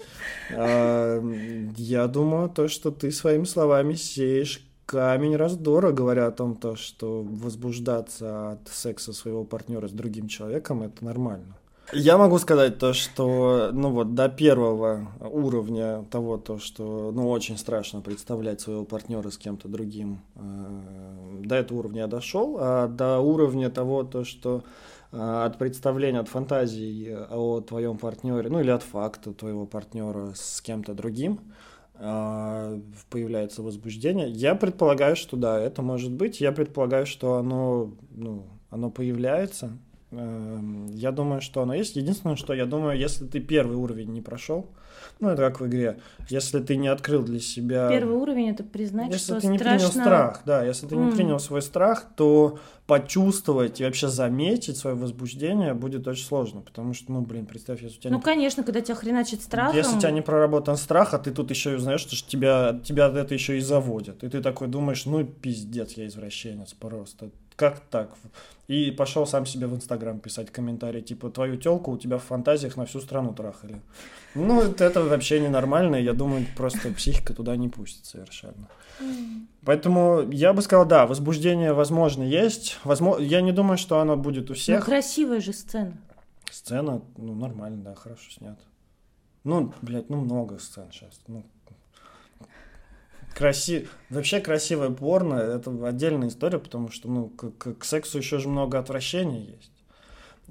[0.52, 1.22] А,
[1.76, 7.22] я думаю, то, что ты своими словами сеешь камень раздора, говоря о том, то, что
[7.22, 11.56] возбуждаться от секса своего партнера с другим человеком это нормально.
[11.92, 17.58] Я могу сказать то, что, ну вот, до первого уровня того, то, что, ну, очень
[17.58, 23.18] страшно представлять своего партнера с кем-то другим, э, до этого уровня я дошел, а до
[23.18, 24.62] уровня того, то, что
[25.12, 30.94] от представления, от фантазий о твоем партнере, ну или от факта твоего партнера с кем-то
[30.94, 31.40] другим,
[31.94, 34.30] э, появляется возбуждение.
[34.30, 36.40] Я предполагаю, что да, это может быть.
[36.40, 39.78] Я предполагаю, что оно, ну, оно появляется.
[40.12, 41.96] Эм, Я думаю, что оно есть.
[41.96, 44.66] Единственное, что я думаю, если ты первый уровень не прошел,
[45.20, 45.98] ну это как в игре,
[46.28, 47.88] если ты не открыл для себя...
[47.88, 49.78] Первый уровень это признать, Если что ты не страшно.
[49.88, 51.12] принял страх, да, если ты не М.
[51.16, 57.10] принял свой страх, то почувствовать и вообще заметить свое возбуждение будет очень сложно, потому что,
[57.10, 59.74] ну, блин, представь, если у тебя Ну, не конечно, когда тебя хреначит страхом.
[59.76, 63.08] если у тебя не проработан страх, а ты тут еще и узнаешь, что тебя, тебя
[63.08, 64.22] это еще и заводит.
[64.24, 67.30] И ты такой думаешь, ну пиздец, я извращенец просто.
[67.62, 68.10] Как так?
[68.66, 72.76] И пошел сам себе в Инстаграм писать комментарий, типа, твою телку у тебя в фантазиях
[72.76, 73.80] на всю страну трахали.
[74.34, 78.66] Ну, это, вообще ненормально, я думаю, просто психика туда не пустит совершенно.
[79.64, 82.80] Поэтому я бы сказал, да, возбуждение, возможно, есть.
[82.82, 84.84] Возможно, я не думаю, что оно будет у Ну, всех.
[84.84, 85.96] красивая же сцена.
[86.50, 88.58] Сцена, ну, нормально, да, хорошо снят.
[89.44, 91.20] Ну, блядь, ну, много сцен сейчас.
[91.28, 91.44] Ну,
[93.34, 93.88] краси...
[94.10, 98.48] Вообще красивое порно– это отдельная история, потому что, ну, к, к- к сексу еще же
[98.48, 99.70] много отвращения есть.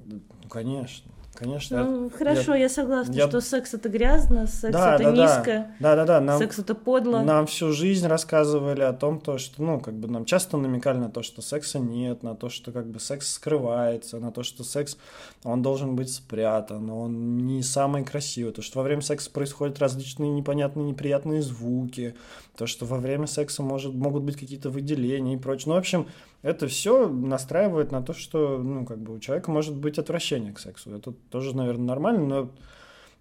[0.04, 1.84] Ну, конечно, конечно.
[1.84, 5.22] Ну, хорошо, я, согласна, я- что секс это грязно, секс Да, это да, да.
[5.22, 7.20] низко, Да-да-да, нам, секс это подло.
[7.20, 11.08] нам всю жизнь рассказывали о том, то, что, ну, как бы нам часто намекали на
[11.10, 14.96] то, что секса нет, на то, что как бы секс скрывается, на то, что секс,
[15.44, 20.30] он должен быть спрятан, он не самый красивый, то, что во время секса происходят различные
[20.30, 22.14] непонятные неприятные звуки,
[22.56, 25.68] то, что во время секса может, могут быть какие-то выделения и прочее.
[25.68, 26.06] Ну, в общем,
[26.42, 30.58] это все настраивает на то, что, ну, как бы у человека может быть отвращение к
[30.58, 30.94] сексу.
[30.94, 32.50] Это тоже, наверное, нормально, но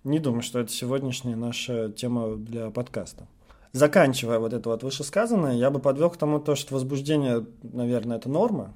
[0.04, 3.28] не думаю, что это сегодняшняя наша тема для подкаста.
[3.72, 8.30] Заканчивая вот это вот вышесказанное, я бы подвел к тому, то, что возбуждение, наверное, это
[8.30, 8.74] норма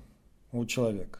[0.53, 1.19] у человека.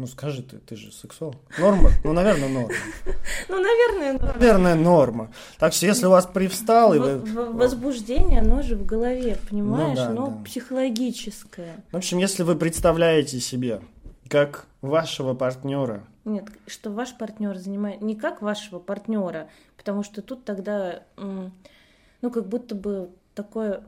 [0.00, 1.34] Ну скажи ты, ты же сексуал.
[1.58, 1.90] Норма?
[2.04, 2.72] Ну, наверное, норма.
[3.50, 5.30] Ну, наверное, ну, Наверное, норма.
[5.58, 7.18] Так что если у вас привстал, и вы...
[7.52, 10.44] возбуждение, оно же в голове, понимаешь, да, оно да.
[10.44, 11.84] психологическое.
[11.92, 13.82] В общем, если вы представляете себе,
[14.30, 20.46] как вашего партнера Нет, что ваш партнер занимает не как вашего партнера, потому что тут
[20.46, 23.82] тогда, ну, как будто бы такое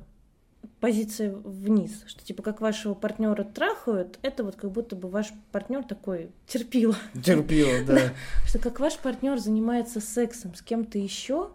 [0.80, 5.84] позиция вниз, что типа как вашего партнера трахают, это вот как будто бы ваш партнер
[5.84, 6.94] такой терпил,
[7.24, 8.12] терпила, да,
[8.46, 11.50] что как ваш партнер занимается сексом с кем-то еще,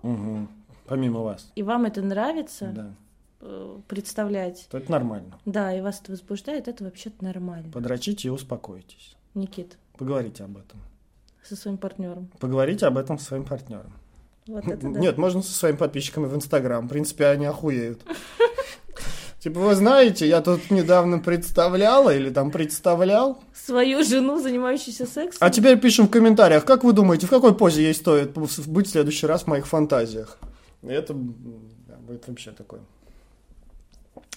[0.86, 2.96] помимо вас, и вам это нравится да,
[3.42, 5.40] э, представлять, то это нормально.
[5.46, 7.72] да, и вас это возбуждает, это вообще-то нормально.
[7.72, 9.16] Подрочите и успокойтесь.
[9.34, 10.80] Никит, Поговорите об этом.
[11.44, 12.30] со своим партнером.
[12.40, 13.94] Поговорите об этом со своим партнером.
[14.48, 15.00] Вот это да.
[15.00, 16.86] Нет, можно со своими подписчиками в Инстаграм.
[16.86, 18.02] В принципе, они охуеют.
[19.40, 23.44] Типа, вы знаете, я тут недавно представляла или там представлял.
[23.54, 25.38] Свою жену, занимающуюся сексом.
[25.40, 28.90] А теперь пишем в комментариях, как вы думаете, в какой позе ей стоит быть в
[28.90, 30.40] следующий раз в моих фантазиях?
[30.82, 32.82] Это будет вообще такое.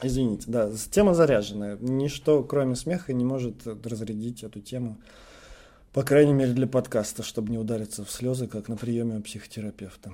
[0.02, 1.78] Извините, да, тема заряженная.
[1.80, 4.98] Ничто, кроме смеха, не может разрядить эту тему.
[5.92, 10.12] По крайней мере, для подкаста, чтобы не удариться в слезы, как на приеме у психотерапевта.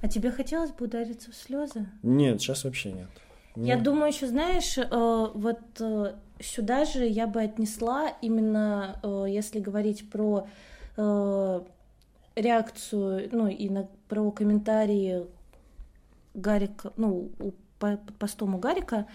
[0.00, 1.88] А тебе хотелось бы удариться в слезы?
[2.02, 3.08] Нет, сейчас вообще нет.
[3.56, 3.82] Я Нет.
[3.82, 10.08] думаю, еще знаешь, э, вот э, сюда же я бы отнесла именно, э, если говорить
[10.10, 10.46] про
[12.36, 15.26] реакцию, ну и на, про комментарии
[16.34, 19.06] Гарика, ну у, по, под постом у Гарика.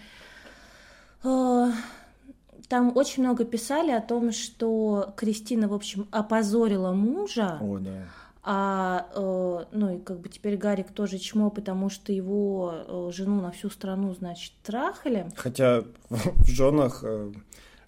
[1.22, 7.58] там очень много писали о том, что Кристина, в общем, опозорила мужа.
[7.60, 8.02] О, да.
[8.50, 13.42] А, э, ну и как бы теперь Гарик тоже чмо, потому что его э, жену
[13.42, 15.26] на всю страну, значит, трахали.
[15.36, 17.30] Хотя в женах, э,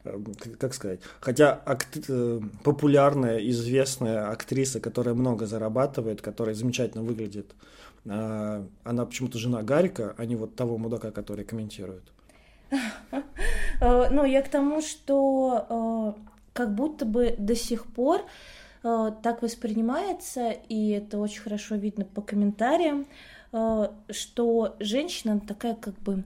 [0.05, 0.19] э,
[0.59, 7.55] как- сказать, хотя акт- э, популярная, известная актриса, которая много зарабатывает, которая замечательно выглядит,
[8.05, 12.03] э, она почему-то жена Гарика, а не вот того мудака, который комментирует.
[13.81, 16.15] Э, Ну, я к тому, что
[16.53, 18.21] как будто бы до сих пор
[18.83, 23.07] так воспринимается, и это очень хорошо видно по комментариям,
[23.53, 26.25] э, что женщина такая как бы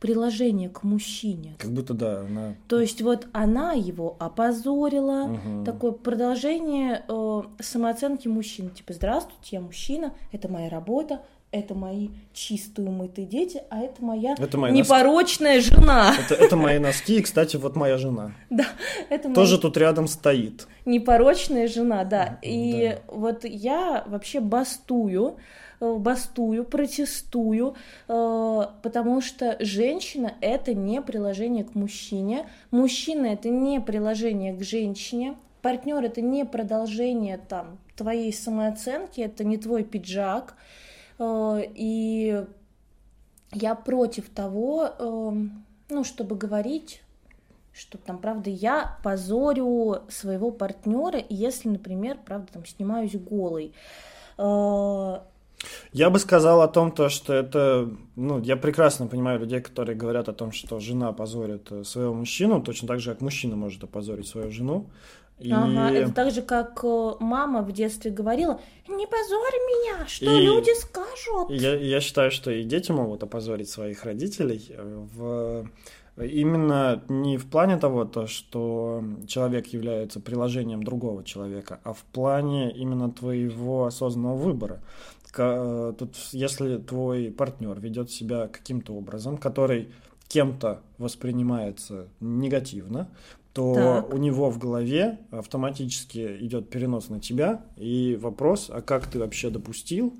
[0.00, 1.56] приложение к мужчине.
[1.58, 2.54] Как будто да, она.
[2.68, 5.64] То есть вот она его опозорила, угу.
[5.64, 8.70] такое продолжение э, самооценки мужчин.
[8.70, 14.34] Типа, здравствуйте, я мужчина, это моя работа, это мои чистые умытые дети, а это моя
[14.38, 15.74] это мои непорочная носки.
[15.74, 16.14] жена.
[16.18, 18.32] Это, это мои носки, и, кстати, вот моя жена.
[18.50, 18.66] Да,
[19.08, 19.62] это Тоже моя...
[19.62, 20.68] тут рядом стоит.
[20.84, 22.38] Непорочная жена, да.
[22.42, 23.14] И да.
[23.14, 25.36] вот я вообще бастую,
[25.80, 27.76] э, бастую, протестую,
[28.08, 35.34] э, потому что женщина— это не приложение к мужчине, мужчина— это не приложение к женщине,
[35.62, 40.54] партнер— это не продолжение там твоей самооценки, это не твой пиджак,
[41.20, 42.44] и
[43.52, 47.02] я против того, эм, ну, чтобы говорить,
[47.72, 53.72] что там, правда, я позорю своего партнера, если, например, правда, там снимаюсь голой.
[54.36, 55.20] Э,
[55.92, 60.28] я бы сказал о том, то, что это, ну, я прекрасно понимаю людей, которые говорят
[60.28, 64.28] о том, что жена позорит э, своего мужчину, точно так же, как мужчина может опозорить
[64.28, 64.90] свою жену.
[65.38, 65.52] И...
[65.52, 70.44] Ага, это так же, как э, мама в детстве говорила, не позорь меня, что и...
[70.44, 71.50] люди скажут.
[71.50, 75.68] Я, я считаю, что и дети могут опозорить своих родителей э, в
[76.20, 82.72] именно не в плане того, то, что человек является приложением другого человека, а в плане
[82.72, 84.80] именно твоего осознанного выбора.
[85.36, 89.92] Э, тут, если твой партнер ведет себя каким-то образом, который
[90.28, 93.08] кем-то воспринимается негативно,
[93.52, 94.14] то так.
[94.14, 99.50] у него в голове автоматически идет перенос на тебя, и вопрос, а как ты вообще
[99.50, 100.14] допустил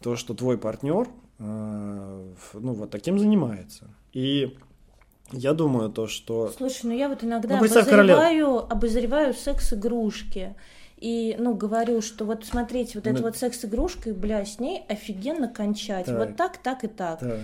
[0.00, 1.08] то, что твой партнер
[1.38, 3.88] э, ну, вот таким занимается.
[4.12, 4.56] И
[5.32, 6.50] я думаю то, что...
[6.56, 10.54] Слушай, ну я вот иногда ну, обозреваю, обозреваю секс-игрушки.
[10.98, 13.12] И, ну, говорю, что вот смотрите, вот ну...
[13.12, 16.06] эта вот секс-игрушка, бля, с ней офигенно кончать.
[16.06, 16.18] Так.
[16.18, 17.20] Вот так, так и так.
[17.20, 17.40] так.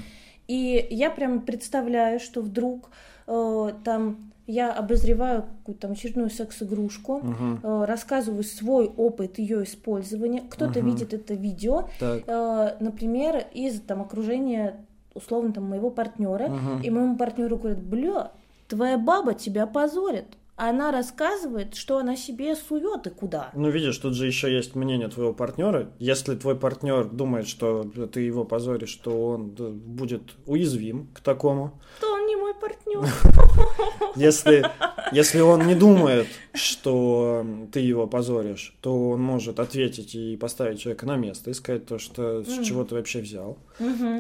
[0.47, 2.91] И я прям представляю, что вдруг
[3.29, 7.59] э, там я обозреваю какую-то там очередную секс-игрушку, угу.
[7.63, 10.43] э, рассказываю свой опыт ее использования.
[10.49, 10.89] Кто-то угу.
[10.89, 16.83] видит это видео, э, например, из там окружения условно там моего партнера, угу.
[16.83, 18.33] и моему партнеру говорят, бля,
[18.69, 23.51] твоя баба тебя позорит она рассказывает, что она себе сует и куда.
[23.55, 25.93] Ну, видишь, тут же еще есть мнение твоего партнера.
[26.01, 31.81] Если твой партнер думает, что ты его позоришь, то он будет уязвим к такому.
[32.01, 32.18] То
[32.49, 33.05] мой партнер.
[34.17, 34.65] Если,
[35.13, 41.07] если он не думает, что ты его позоришь, то он может ответить и поставить человека
[41.07, 43.59] на место и сказать то, что с чего ты вообще взял.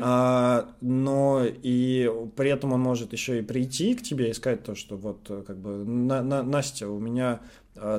[0.03, 4.75] А, но и при этом он может еще и прийти к тебе и сказать то,
[4.75, 7.41] что вот как бы на, на, Настя, у меня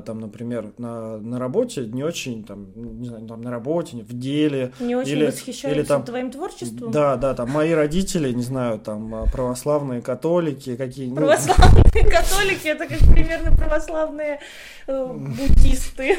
[0.06, 4.72] там, например, на, на работе не очень, там, не знаю, там, на работе, в деле.
[4.80, 6.92] Не очень или, восхищаются или, там, твоим творчеством?
[6.92, 11.14] Да, да, там, мои родители, не знаю, там, а, православные католики, какие...
[11.14, 11.89] Православные ну...
[12.10, 14.40] католики, это как примерно православные
[14.88, 16.18] э, буддисты.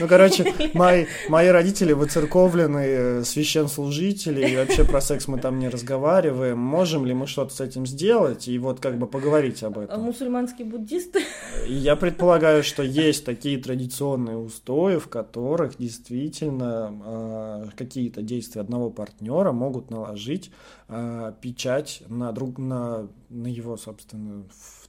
[0.00, 6.58] Ну, короче, мои, мои родители выцерковленные священслужители, и вообще про секс мы там не разговариваем.
[6.58, 10.00] Можем ли мы что-то с этим сделать и вот как бы поговорить об этом?
[10.00, 11.22] А мусульманские буддисты?
[11.66, 19.52] Я предполагаю, что есть такие традиционные устои, в которых действительно э, какие-то действия одного партнера
[19.52, 20.50] могут наложить
[20.88, 24.44] э, печать на, друг, на, на его, собственно,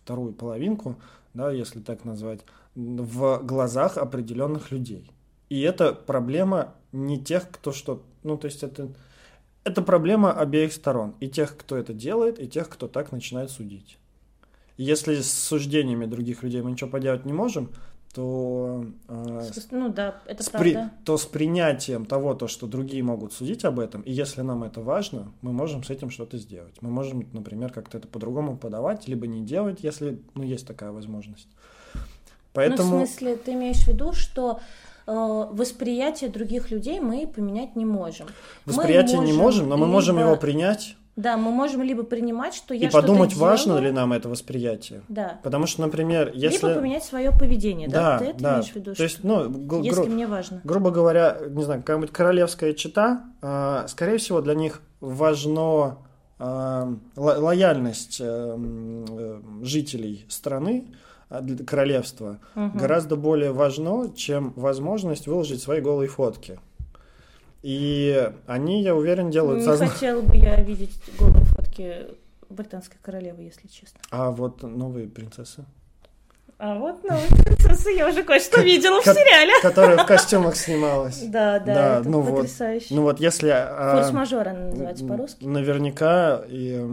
[0.10, 0.96] вторую половинку,
[1.36, 2.40] да, если так назвать,
[2.74, 5.12] в глазах определенных людей.
[5.50, 8.02] И это проблема не тех, кто что...
[8.24, 8.90] Ну, то есть это,
[9.64, 11.14] это проблема обеих сторон.
[11.20, 14.00] И тех, кто это делает, и тех, кто так начинает судить.
[14.78, 17.70] Если с суждениями других людей мы ничего поделать не можем,
[18.14, 23.34] то, э, ну, да, это с при, то с принятием того, то, что другие могут
[23.34, 26.74] судить об этом, и если нам это важно, мы можем с этим что-то сделать.
[26.82, 31.48] Мы можем, например, как-то это по-другому подавать, либо не делать, если ну, есть такая возможность.
[32.54, 32.98] Поэтому...
[32.98, 34.60] Ну, в смысле, ты имеешь в виду, что
[35.06, 38.28] э, восприятие других людей мы поменять не можем.
[38.66, 39.94] Восприятие мы можем, не можем, но мы либо...
[39.94, 44.14] можем его принять да, мы можем либо принимать, что я И подумать, важно ли нам
[44.14, 45.02] это восприятие.
[45.10, 45.38] Да.
[45.44, 46.68] Потому что, например, если...
[46.68, 48.14] Либо поменять свое поведение, да?
[48.14, 48.20] да?
[48.20, 48.54] Ты это да.
[48.54, 48.96] имеешь в виду?
[48.96, 49.84] То есть, ну, гру...
[49.84, 50.62] если мне важно.
[50.64, 55.98] Грубо говоря, не знаю, какая-нибудь королевская чита, э, скорее всего, для них важно
[56.40, 58.26] э, лояльность э,
[58.58, 60.86] э, жителей страны,
[61.30, 62.78] а, королевства, угу.
[62.78, 66.60] гораздо более важно, чем возможность выложить свои голые фотки.
[67.62, 69.60] И они, я уверен, делают...
[69.60, 69.88] Не созна...
[69.88, 72.08] хотела бы я видеть голые фотки
[72.50, 74.00] британской королевы, если честно.
[74.12, 75.66] А вот новые принцессы?
[76.58, 79.54] А вот новая принцесса, я уже кое-что видела в сериале.
[79.62, 81.22] Которая в костюмах снималась.
[81.22, 82.96] Да, да, это ну потрясающе.
[82.96, 83.50] Ну вот если...
[83.50, 85.46] А, Форс-мажор она называется по-русски.
[85.46, 86.86] Наверняка и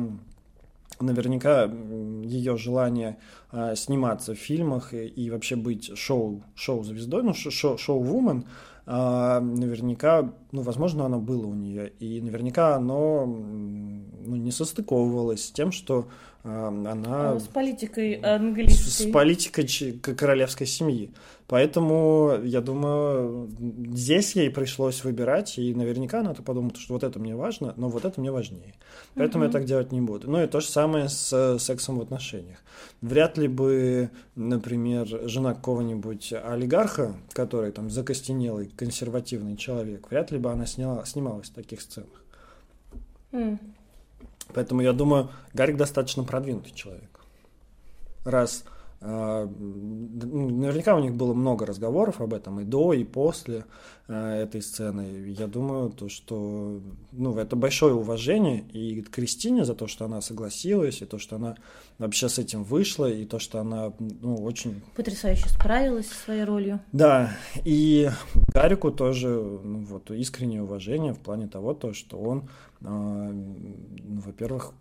[1.00, 3.18] наверняка ее желание
[3.50, 10.32] а, сниматься в фильмах и, и вообще быть шоу, шоу-звездой, ну, шоу, шоу-вумен, а, наверняка,
[10.52, 16.06] ну, возможно, оно было у нее, и наверняка оно ну, не состыковывалось с тем, что
[16.35, 17.32] а, она...
[17.32, 18.88] А с политикой английской.
[18.88, 19.66] С, с политикой
[20.14, 21.10] королевской семьи.
[21.48, 23.48] Поэтому, я думаю,
[23.92, 28.04] здесь ей пришлось выбирать, и наверняка она подумала, что вот это мне важно, но вот
[28.04, 28.74] это мне важнее.
[29.14, 29.48] Поэтому угу.
[29.48, 30.30] я так делать не буду.
[30.30, 32.58] Ну и то же самое с сексом в отношениях.
[33.00, 40.50] Вряд ли бы, например, жена какого-нибудь олигарха, который там закостенелый, консервативный человек, вряд ли бы
[40.50, 42.24] она сняла, снималась в таких сценах.
[43.32, 43.58] Mm.
[44.56, 47.20] Поэтому я думаю, Гарик достаточно продвинутый человек.
[48.24, 48.64] Раз
[49.00, 53.66] ну, наверняка у них было много разговоров об этом и до, и после
[54.08, 55.34] э, этой сцены.
[55.38, 56.80] Я думаю, то, что
[57.12, 61.36] ну, это большое уважение и к Кристине за то, что она согласилась, и то, что
[61.36, 61.56] она
[61.98, 64.82] вообще с этим вышла, и то, что она ну, очень...
[64.96, 66.80] Потрясающе справилась со своей ролью.
[66.92, 68.10] Да, и
[68.54, 73.46] Гарику тоже ну, вот, искреннее уважение в плане того, то, что он, э, ну,
[74.24, 74.72] во-первых,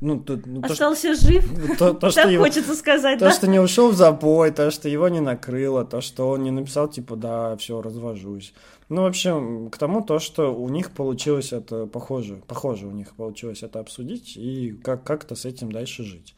[0.00, 3.30] ну, то, ну, Остался то, жив, то, то, что так его, хочется сказать, То, да?
[3.32, 6.88] что не ушел в запой, то, что его не накрыло, то, что он не написал,
[6.88, 8.52] типа, да, все, развожусь.
[8.90, 13.14] Ну, в общем, к тому, то, что у них получилось это похоже, похоже у них
[13.14, 16.34] получилось это обсудить и как- как-то с этим дальше жить.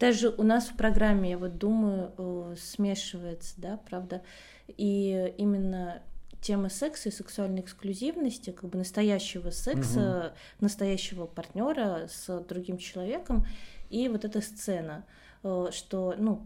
[0.00, 4.22] Даже у нас в программе, я вот думаю, э, смешивается, да, правда,
[4.66, 6.02] и именно
[6.42, 10.64] тема секса и сексуальной эксклюзивности, как бы настоящего секса, угу.
[10.64, 13.46] настоящего партнера с другим человеком,
[13.88, 15.04] и вот эта сцена,
[15.44, 16.42] э, что, ну,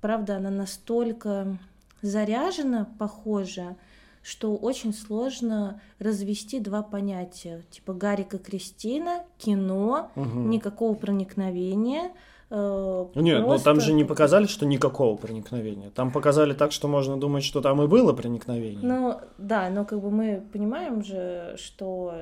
[0.00, 1.58] правда, она настолько
[2.00, 3.76] заряжена, похожа,
[4.22, 10.40] что очень сложно развести два понятия, типа Гарика Кристина, кино, угу.
[10.40, 12.12] никакого проникновения,
[12.56, 15.90] Э, Нет, но там же не показали, что никакого проникновения.
[15.90, 18.80] Там показали так, что можно думать, что там и было проникновение.
[18.80, 22.14] Ну, да, но как бы мы понимаем же, что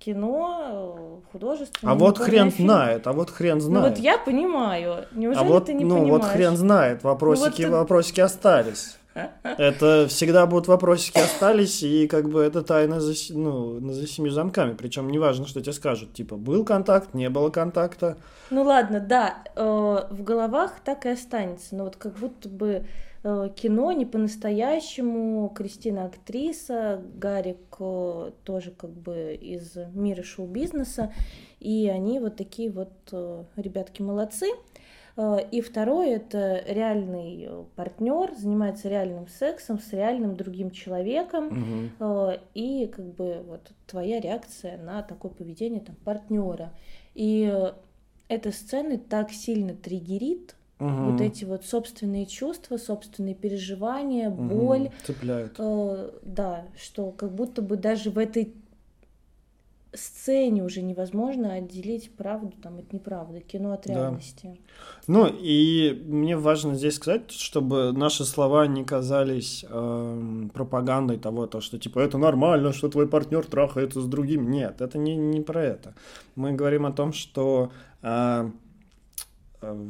[0.00, 1.94] кино, художественное.
[1.94, 2.68] А вот хрен фильм.
[2.68, 3.84] знает, а вот хрен знает.
[3.84, 5.06] Ну вот я понимаю.
[5.12, 6.22] Неужели а вот, ты не ну, понимаешь?
[6.22, 8.98] вот хрен знает, вопросики, ну, вот вопросики остались.
[9.42, 14.74] Это всегда будут вопросики остались, и как бы это тайна за, ну, за семи замками.
[14.74, 18.16] Причем неважно, что тебе скажут, типа, был контакт, не было контакта.
[18.50, 21.74] Ну ладно, да, э, в головах так и останется.
[21.76, 22.86] Но вот как будто бы
[23.22, 31.12] э, кино не по-настоящему, Кристина актриса, Гарик э, тоже как бы из мира шоу-бизнеса,
[31.60, 34.46] и они вот такие вот э, ребятки молодцы.
[35.18, 41.90] Э, и второе это реальный э, партнер, занимается реальным сексом с реальным другим человеком.
[42.00, 42.32] Угу.
[42.54, 46.72] И как бы вот твоя реакция на такое поведение там, партнера.
[47.14, 47.52] И
[48.28, 50.88] эта сцена так сильно триггерит, Угу.
[50.88, 54.82] Вот эти вот собственные чувства, собственные переживания, боль.
[54.82, 54.92] Угу.
[55.04, 55.54] Цепляют.
[55.58, 58.54] Э, да, что как будто бы даже в этой
[59.94, 64.42] сцене уже невозможно отделить правду там от неправды, кино от реальности.
[64.44, 64.56] Да.
[65.06, 71.60] Ну и мне важно здесь сказать, чтобы наши слова не казались э, пропагандой того, то,
[71.60, 74.50] что типа это нормально, что твой партнер трахается с другим.
[74.50, 75.94] Нет, это не, не про это.
[76.36, 77.72] Мы говорим о том, что
[78.02, 78.50] э,
[79.62, 79.88] э,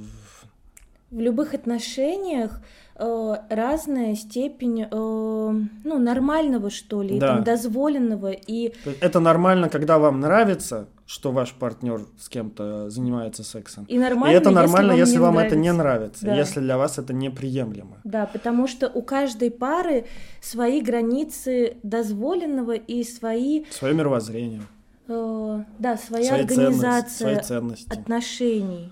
[1.11, 2.61] в любых отношениях
[2.99, 7.37] э, разная степень э, ну, нормального, что ли, да.
[7.37, 8.33] там, дозволенного.
[8.33, 8.73] И...
[9.01, 13.85] Это нормально, когда вам нравится, что ваш партнер с кем-то занимается сексом.
[13.85, 16.35] И, нормально, и это нормально, если вам, если вам это не нравится, да.
[16.35, 17.99] если для вас это неприемлемо.
[18.05, 20.05] Да, потому что у каждой пары
[20.41, 23.65] свои границы дозволенного и свои...
[23.71, 24.63] Свое мировоззрение.
[25.09, 28.91] Э, да, своя свои организация ценности, свои отношений.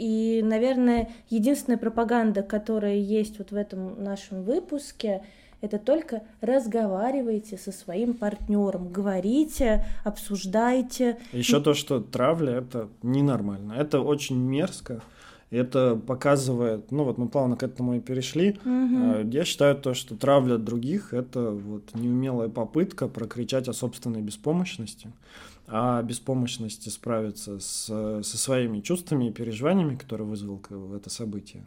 [0.00, 5.22] И, наверное, единственная пропаганда, которая есть вот в этом нашем выпуске,
[5.60, 11.18] это только разговаривайте со своим партнером, говорите, обсуждайте.
[11.32, 15.02] Еще то, что травля это ненормально, это очень мерзко.
[15.50, 18.56] Это показывает, ну вот мы плавно к этому и перешли.
[18.64, 19.30] Угу.
[19.30, 25.10] Я считаю то, что травля других это вот неумелая попытка прокричать о собственной беспомощности
[25.70, 30.60] о беспомощности справиться с, со своими чувствами и переживаниями, которые вызвал
[30.96, 31.64] это событие.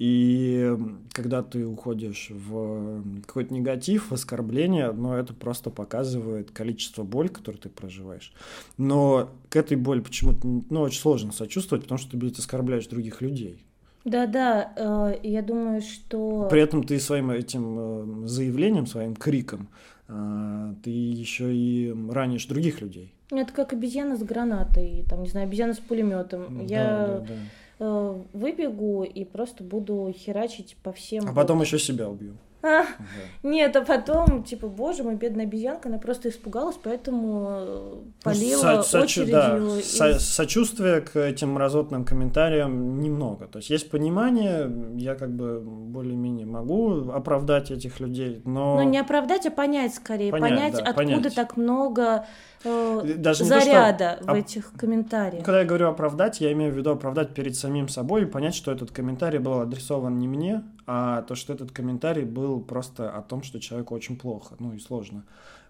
[0.00, 0.78] И
[1.12, 7.60] когда ты уходишь в какой-то негатив, в оскорбление, но это просто показывает количество боли, которую
[7.60, 8.32] ты проживаешь.
[8.78, 10.40] Но к этой боли почему-то
[10.70, 13.62] ну, очень сложно сочувствовать, потому что ты, блядь, оскорбляешь других людей.
[14.06, 16.48] Да-да, э, я думаю, что...
[16.50, 19.68] При этом ты своим этим э, заявлением, своим криком,
[20.08, 23.12] э, ты еще и ранишь других людей.
[23.30, 26.66] Это как обезьяна с гранатой, там, не знаю, обезьяна с пулеметом.
[26.66, 27.34] Да, я да, да.
[27.82, 31.26] Э, выбегу и просто буду херачить по всем.
[31.26, 32.36] А потом еще себя убью.
[32.62, 32.84] А,
[33.42, 38.82] Нет, а потом, типа, боже мой, бедная обезьянка, она просто испугалась, поэтому э, ну, полила
[38.82, 39.32] со- очередью.
[39.32, 39.96] Да, из...
[39.96, 43.46] со- сочувствия к этим разотным комментариям немного.
[43.46, 48.76] То есть есть понимание, я как бы более-менее могу оправдать этих людей, но...
[48.76, 50.30] Ну, не оправдать, а понять скорее.
[50.30, 51.34] Понять, понять да, откуда понять.
[51.34, 52.26] так много
[52.64, 54.32] э, Даже заряда то, что...
[54.32, 55.44] в этих комментариях.
[55.44, 58.70] Когда я говорю оправдать, я имею в виду оправдать перед самим собой и понять, что
[58.70, 63.44] этот комментарий был адресован не мне, а то, что этот комментарий был просто о том,
[63.44, 65.22] что человеку очень плохо, ну и сложно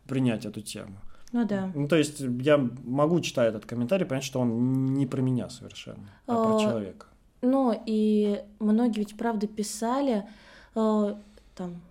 [0.08, 0.96] принять эту тему.
[1.32, 1.70] Ну да.
[1.74, 6.08] Ну то есть я могу, читая этот комментарий, понять, что он не про меня совершенно,
[6.26, 7.06] а, про человека.
[7.42, 10.24] Ну и многие ведь правда писали,
[10.74, 11.14] э,
[11.54, 11.82] там,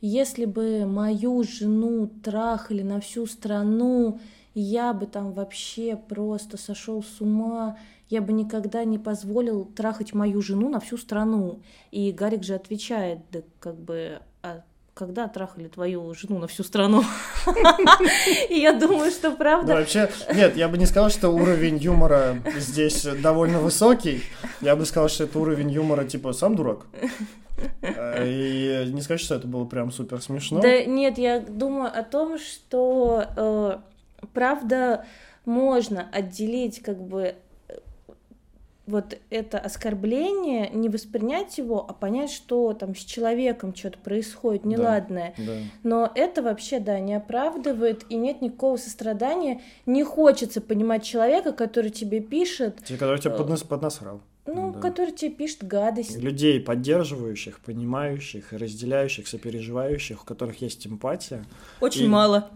[0.00, 4.18] если бы мою жену трахали на всю страну,
[4.54, 7.76] я бы там вообще просто сошел с ума,
[8.08, 11.62] я бы никогда не позволил трахать мою жену на всю страну.
[11.92, 14.62] И Гарик же отвечает, да как бы, а
[14.94, 17.04] когда трахали твою жену на всю страну?
[18.50, 19.74] И я думаю, что правда...
[19.74, 24.22] вообще, нет, я бы не сказал, что уровень юмора здесь довольно высокий.
[24.60, 26.86] Я бы сказал, что это уровень юмора типа «сам дурак».
[27.82, 30.60] Э, и не сказать, что это было прям супер смешно.
[30.60, 33.78] Да нет, я думаю о том, что э,
[34.32, 35.04] правда
[35.44, 37.34] можно отделить как бы
[38.90, 45.34] вот это оскорбление, не воспринять его, а понять, что там с человеком что-то происходит неладное.
[45.38, 45.52] Да, да.
[45.82, 49.60] Но это вообще, да, не оправдывает, и нет никакого сострадания.
[49.86, 52.80] Не хочется понимать человека, который тебе пишет...
[52.88, 54.20] Который тебя поднас, поднасрал.
[54.46, 54.80] Ну, да.
[54.80, 56.16] который тебе пишет гадость.
[56.16, 61.44] Людей, поддерживающих, понимающих, разделяющих, сопереживающих, у которых есть эмпатия.
[61.80, 62.08] Очень и...
[62.08, 62.50] мало.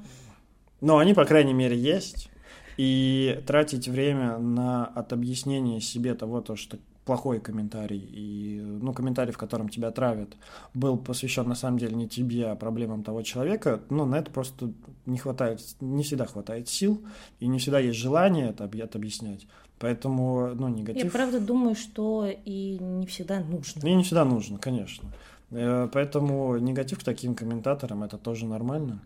[0.84, 2.28] Но они, по крайней мере, есть.
[2.76, 6.76] И тратить время на от объяснения себе того, то, что
[7.06, 10.36] плохой комментарий, и, ну, комментарий, в котором тебя травят,
[10.74, 14.72] был посвящен на самом деле не тебе, а проблемам того человека, ну, на это просто
[15.06, 17.02] не хватает, не всегда хватает сил,
[17.40, 19.46] и не всегда есть желание это, это объяснять.
[19.78, 21.04] Поэтому, ну, негатив...
[21.04, 23.86] Я правда думаю, что и не всегда нужно.
[23.86, 25.08] И не всегда нужно, конечно.
[25.50, 29.00] Э, поэтому негатив к таким комментаторам это тоже нормально.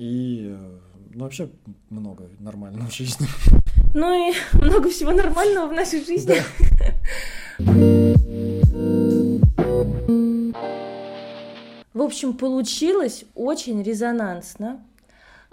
[0.00, 0.78] И э,
[1.12, 1.50] ну, вообще
[1.90, 3.26] много нормального в жизни.
[3.92, 6.36] Ну и много всего нормального в нашей жизни.
[11.92, 14.82] В общем, получилось очень резонансно.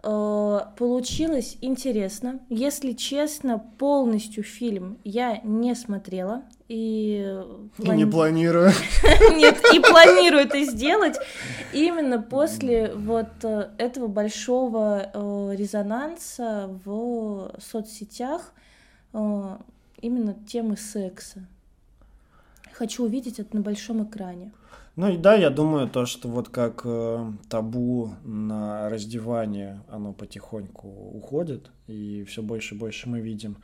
[0.04, 2.40] Э, получилось интересно.
[2.50, 6.44] Если честно, полностью фильм я не смотрела.
[6.68, 7.26] И,
[7.78, 8.04] плани...
[8.04, 8.72] не планирую.
[9.36, 11.16] Нет, и планирую это сделать
[11.74, 18.54] именно после вот э, этого большого э, резонанса в соцсетях
[20.02, 21.48] именно темы секса.
[22.74, 24.52] Хочу увидеть это на большом экране.
[24.98, 30.88] Ну и да, я думаю, то, что вот как э, табу на раздевание, оно потихоньку
[30.88, 33.58] уходит, и все больше и больше мы видим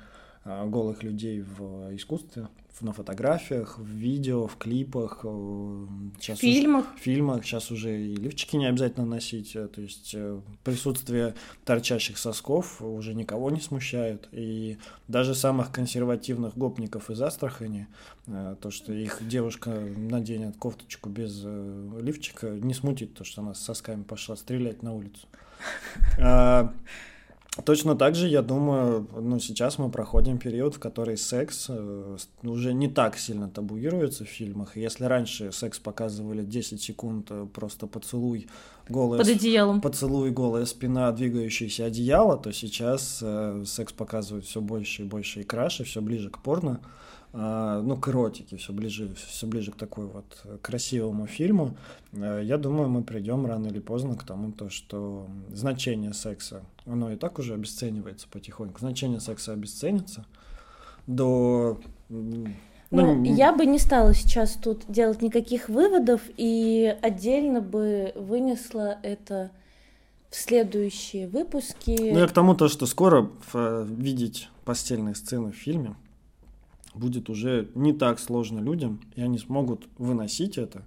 [0.46, 2.50] э, голых людей в искусстве,
[2.82, 5.86] на фотографиях, в видео, в клипах, э,
[6.19, 6.86] сейчас в фильмах.
[6.86, 11.36] Уже, в фильмах сейчас уже и лифчики не обязательно носить, э, то есть э, присутствие
[11.65, 17.88] торчащих сосков уже никого не смущает, и даже самых консервативных гопников из Астрахани,
[18.26, 21.43] то, что их девушка наденет кофточку без
[22.01, 25.28] лифчика, не смутит то, что она с сосками пошла стрелять на улицу.
[27.66, 32.74] Точно так же, я думаю, ну, сейчас мы проходим период, в который секс э, уже
[32.74, 34.76] не так сильно табуируется в фильмах.
[34.76, 38.47] Если раньше секс показывали 10 секунд, э, просто поцелуй,
[38.89, 39.20] голая...
[39.20, 39.82] Под одеялом.
[39.82, 45.43] Поцелуй, голая спина, двигающееся одеяло, то сейчас э, секс показывают все больше и больше и
[45.43, 46.80] краше, все ближе к порно.
[47.36, 51.76] А, ну, к эротике, все ближе, все ближе к такой вот красивому фильму,
[52.12, 57.12] э, я думаю, мы придем рано или поздно к тому, то, что значение секса, оно
[57.12, 58.80] и так уже обесценивается потихоньку.
[58.80, 60.26] Значение секса обесценится
[61.08, 61.80] до
[62.10, 62.46] ну,
[62.92, 69.50] ну, я бы не стала сейчас тут делать никаких выводов и отдельно бы вынесла это
[70.30, 72.12] в следующие выпуски.
[72.14, 75.96] Ну, я к тому, то, что скоро э, видеть постельные сцены в фильме
[76.94, 80.84] будет уже не так сложно людям, и они смогут выносить это,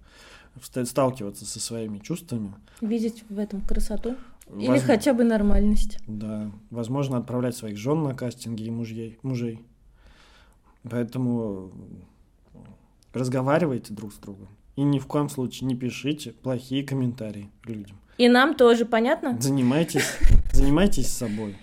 [0.85, 2.55] сталкиваться со своими чувствами.
[2.81, 4.17] Видеть в этом красоту.
[4.57, 5.99] Или хотя бы нормальность.
[6.07, 9.19] Да, возможно, отправлять своих жен на кастинги и мужей.
[9.23, 9.65] мужей.
[10.89, 11.73] Поэтому
[13.13, 14.49] разговаривайте друг с другом.
[14.77, 17.97] И ни в коем случае не пишите плохие комментарии людям.
[18.19, 19.37] И нам тоже, понятно?
[19.41, 20.17] Занимайтесь,
[20.53, 21.57] занимайтесь собой.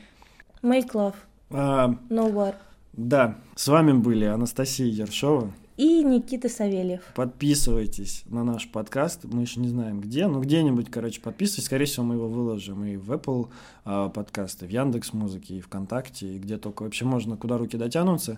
[0.61, 1.15] Make love.
[1.51, 2.55] А, No war.
[2.93, 5.51] Да, с вами были Анастасия Ершова.
[5.75, 7.01] И Никита Савельев.
[7.15, 9.21] Подписывайтесь на наш подкаст.
[9.23, 11.65] Мы еще не знаем где, но где-нибудь, короче, подписывайтесь.
[11.65, 13.47] Скорее всего, мы его выложим и в Apple
[13.83, 18.37] а, подкасты, в Яндекс Музыке, и ВКонтакте, и где только вообще можно, куда руки дотянутся.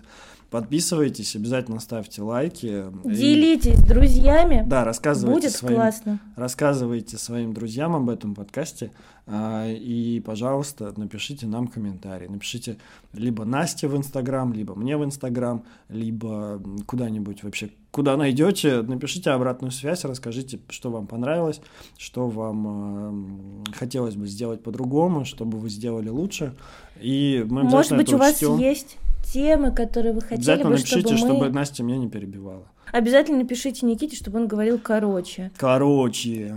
[0.50, 2.84] Подписывайтесь, обязательно ставьте лайки.
[3.04, 4.64] И- Делитесь с друзьями.
[4.66, 6.20] Да, рассказывайте Будет своим, классно.
[6.36, 8.92] рассказывайте своим друзьям об этом подкасте.
[9.28, 12.28] А, И, пожалуйста, напишите нам комментарий.
[12.28, 12.78] Напишите
[13.12, 19.72] либо Насте в Инстаграм, либо мне в Инстаграм, либо куда-нибудь вообще, куда найдете, напишите обратную
[19.72, 21.60] связь, расскажите, что вам понравилось,
[21.98, 26.54] что вам э, хотелось бы сделать по-другому, чтобы вы сделали лучше.
[27.00, 28.96] И мы Может быть, у вас есть
[29.32, 31.36] темы, которые вы хотели Обязательно бы, напишите, чтобы мы...
[31.40, 32.66] чтобы Настя меня не перебивала.
[32.92, 35.50] Обязательно напишите Никите, чтобы он говорил короче.
[35.56, 36.54] Короче.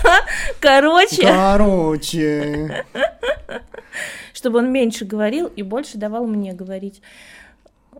[0.60, 2.84] Короче, Короче.
[4.34, 7.02] чтобы он меньше говорил и больше давал мне говорить.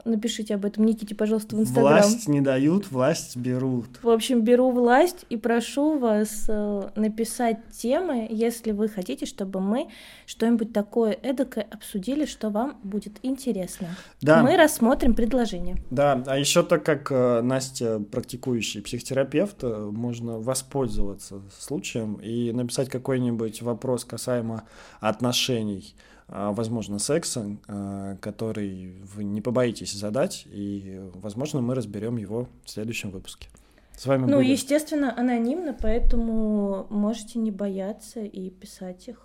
[0.05, 1.95] Напишите об этом Никите, пожалуйста, в Инстаграм.
[1.95, 3.87] Власть не дают, власть берут.
[4.03, 9.89] В общем, беру власть и прошу вас э, написать темы, если вы хотите, чтобы мы
[10.27, 13.89] что-нибудь такое эдакое обсудили, что вам будет интересно.
[14.21, 14.43] Да.
[14.43, 15.77] Мы рассмотрим предложение.
[15.91, 22.89] Да, а еще так как э, Настя практикующий психотерапевт, э, можно воспользоваться случаем и написать
[22.89, 24.65] какой-нибудь вопрос касаемо
[25.01, 25.95] отношений,
[26.33, 33.11] возможно, секса, а, который вы не побоитесь задать, и, возможно, мы разберем его в следующем
[33.11, 33.49] выпуске.
[33.97, 34.49] С вами Ну, были...
[34.53, 39.21] естественно, анонимно, поэтому можете не бояться и писать их.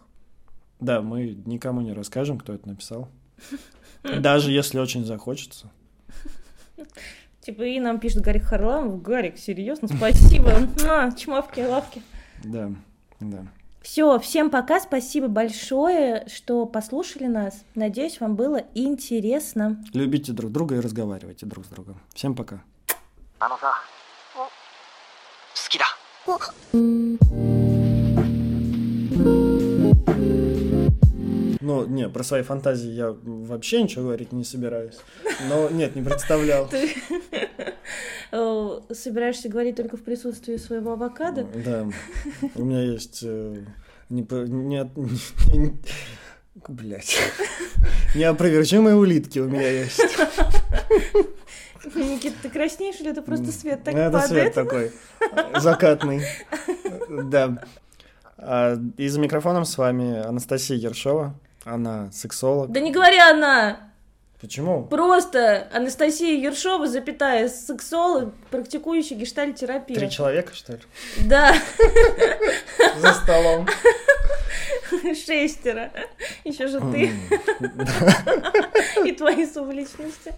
[0.79, 3.07] Да, мы никому не расскажем, кто это написал.
[4.03, 5.71] Даже если очень захочется.
[7.41, 9.01] Типа, и нам пишет Гарик Харламов.
[9.01, 10.51] Гарик, серьезно, спасибо.
[11.17, 12.01] Чмавки, лавки.
[12.43, 12.71] Да,
[13.21, 13.47] да.
[13.86, 17.64] Все, всем пока, спасибо большое, что послушали нас.
[17.74, 19.82] Надеюсь, вам было интересно.
[19.92, 22.00] Любите друг друга и разговаривайте друг с другом.
[22.14, 22.62] Всем пока.
[23.44, 23.74] あのさ
[24.36, 24.48] 好
[25.68, 25.84] きだ
[31.67, 34.97] Ну, не, про свои фантазии я вообще ничего говорить не собираюсь.
[35.49, 36.69] Но нет, не представлял.
[36.69, 36.93] Ты
[38.31, 41.43] э, собираешься говорить только в присутствии своего авокадо?
[41.65, 41.85] Да,
[42.55, 43.19] у меня есть...
[43.23, 43.63] э,
[44.09, 45.77] не, по- не, от- не-
[46.69, 47.17] блядь.
[48.15, 49.99] Неопровержимые улитки у меня есть.
[51.95, 54.53] Никита, ты краснеешь или это просто свет так Ну, Это свет падает?
[54.53, 54.91] такой,
[55.55, 56.21] э, закатный.
[57.25, 57.61] Да.
[58.37, 61.35] А, И за микрофоном с вами Анастасия Ершова.
[61.67, 62.71] Она сексолог.
[62.71, 63.91] Да не говори она!
[64.39, 64.85] Почему?
[64.85, 69.97] Просто Анастасия Ершова, запятая, сексолог, практикующий гештальтерапию.
[69.99, 70.79] Три человека, что ли?
[71.25, 71.53] Да,
[72.99, 73.67] За столом.
[75.25, 75.91] шестеро.
[76.45, 77.11] Еще же ты
[79.05, 80.33] и твои субличности.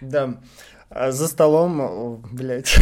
[0.00, 0.34] Да.
[0.90, 2.68] А за столом, блядь.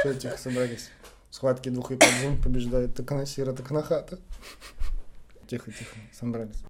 [0.00, 0.90] Что тихо собрались?
[1.40, 1.96] Схватки двух и
[2.44, 4.18] побеждает так Насира, так Нахата.
[5.46, 6.62] Тихо, тихо, собрались.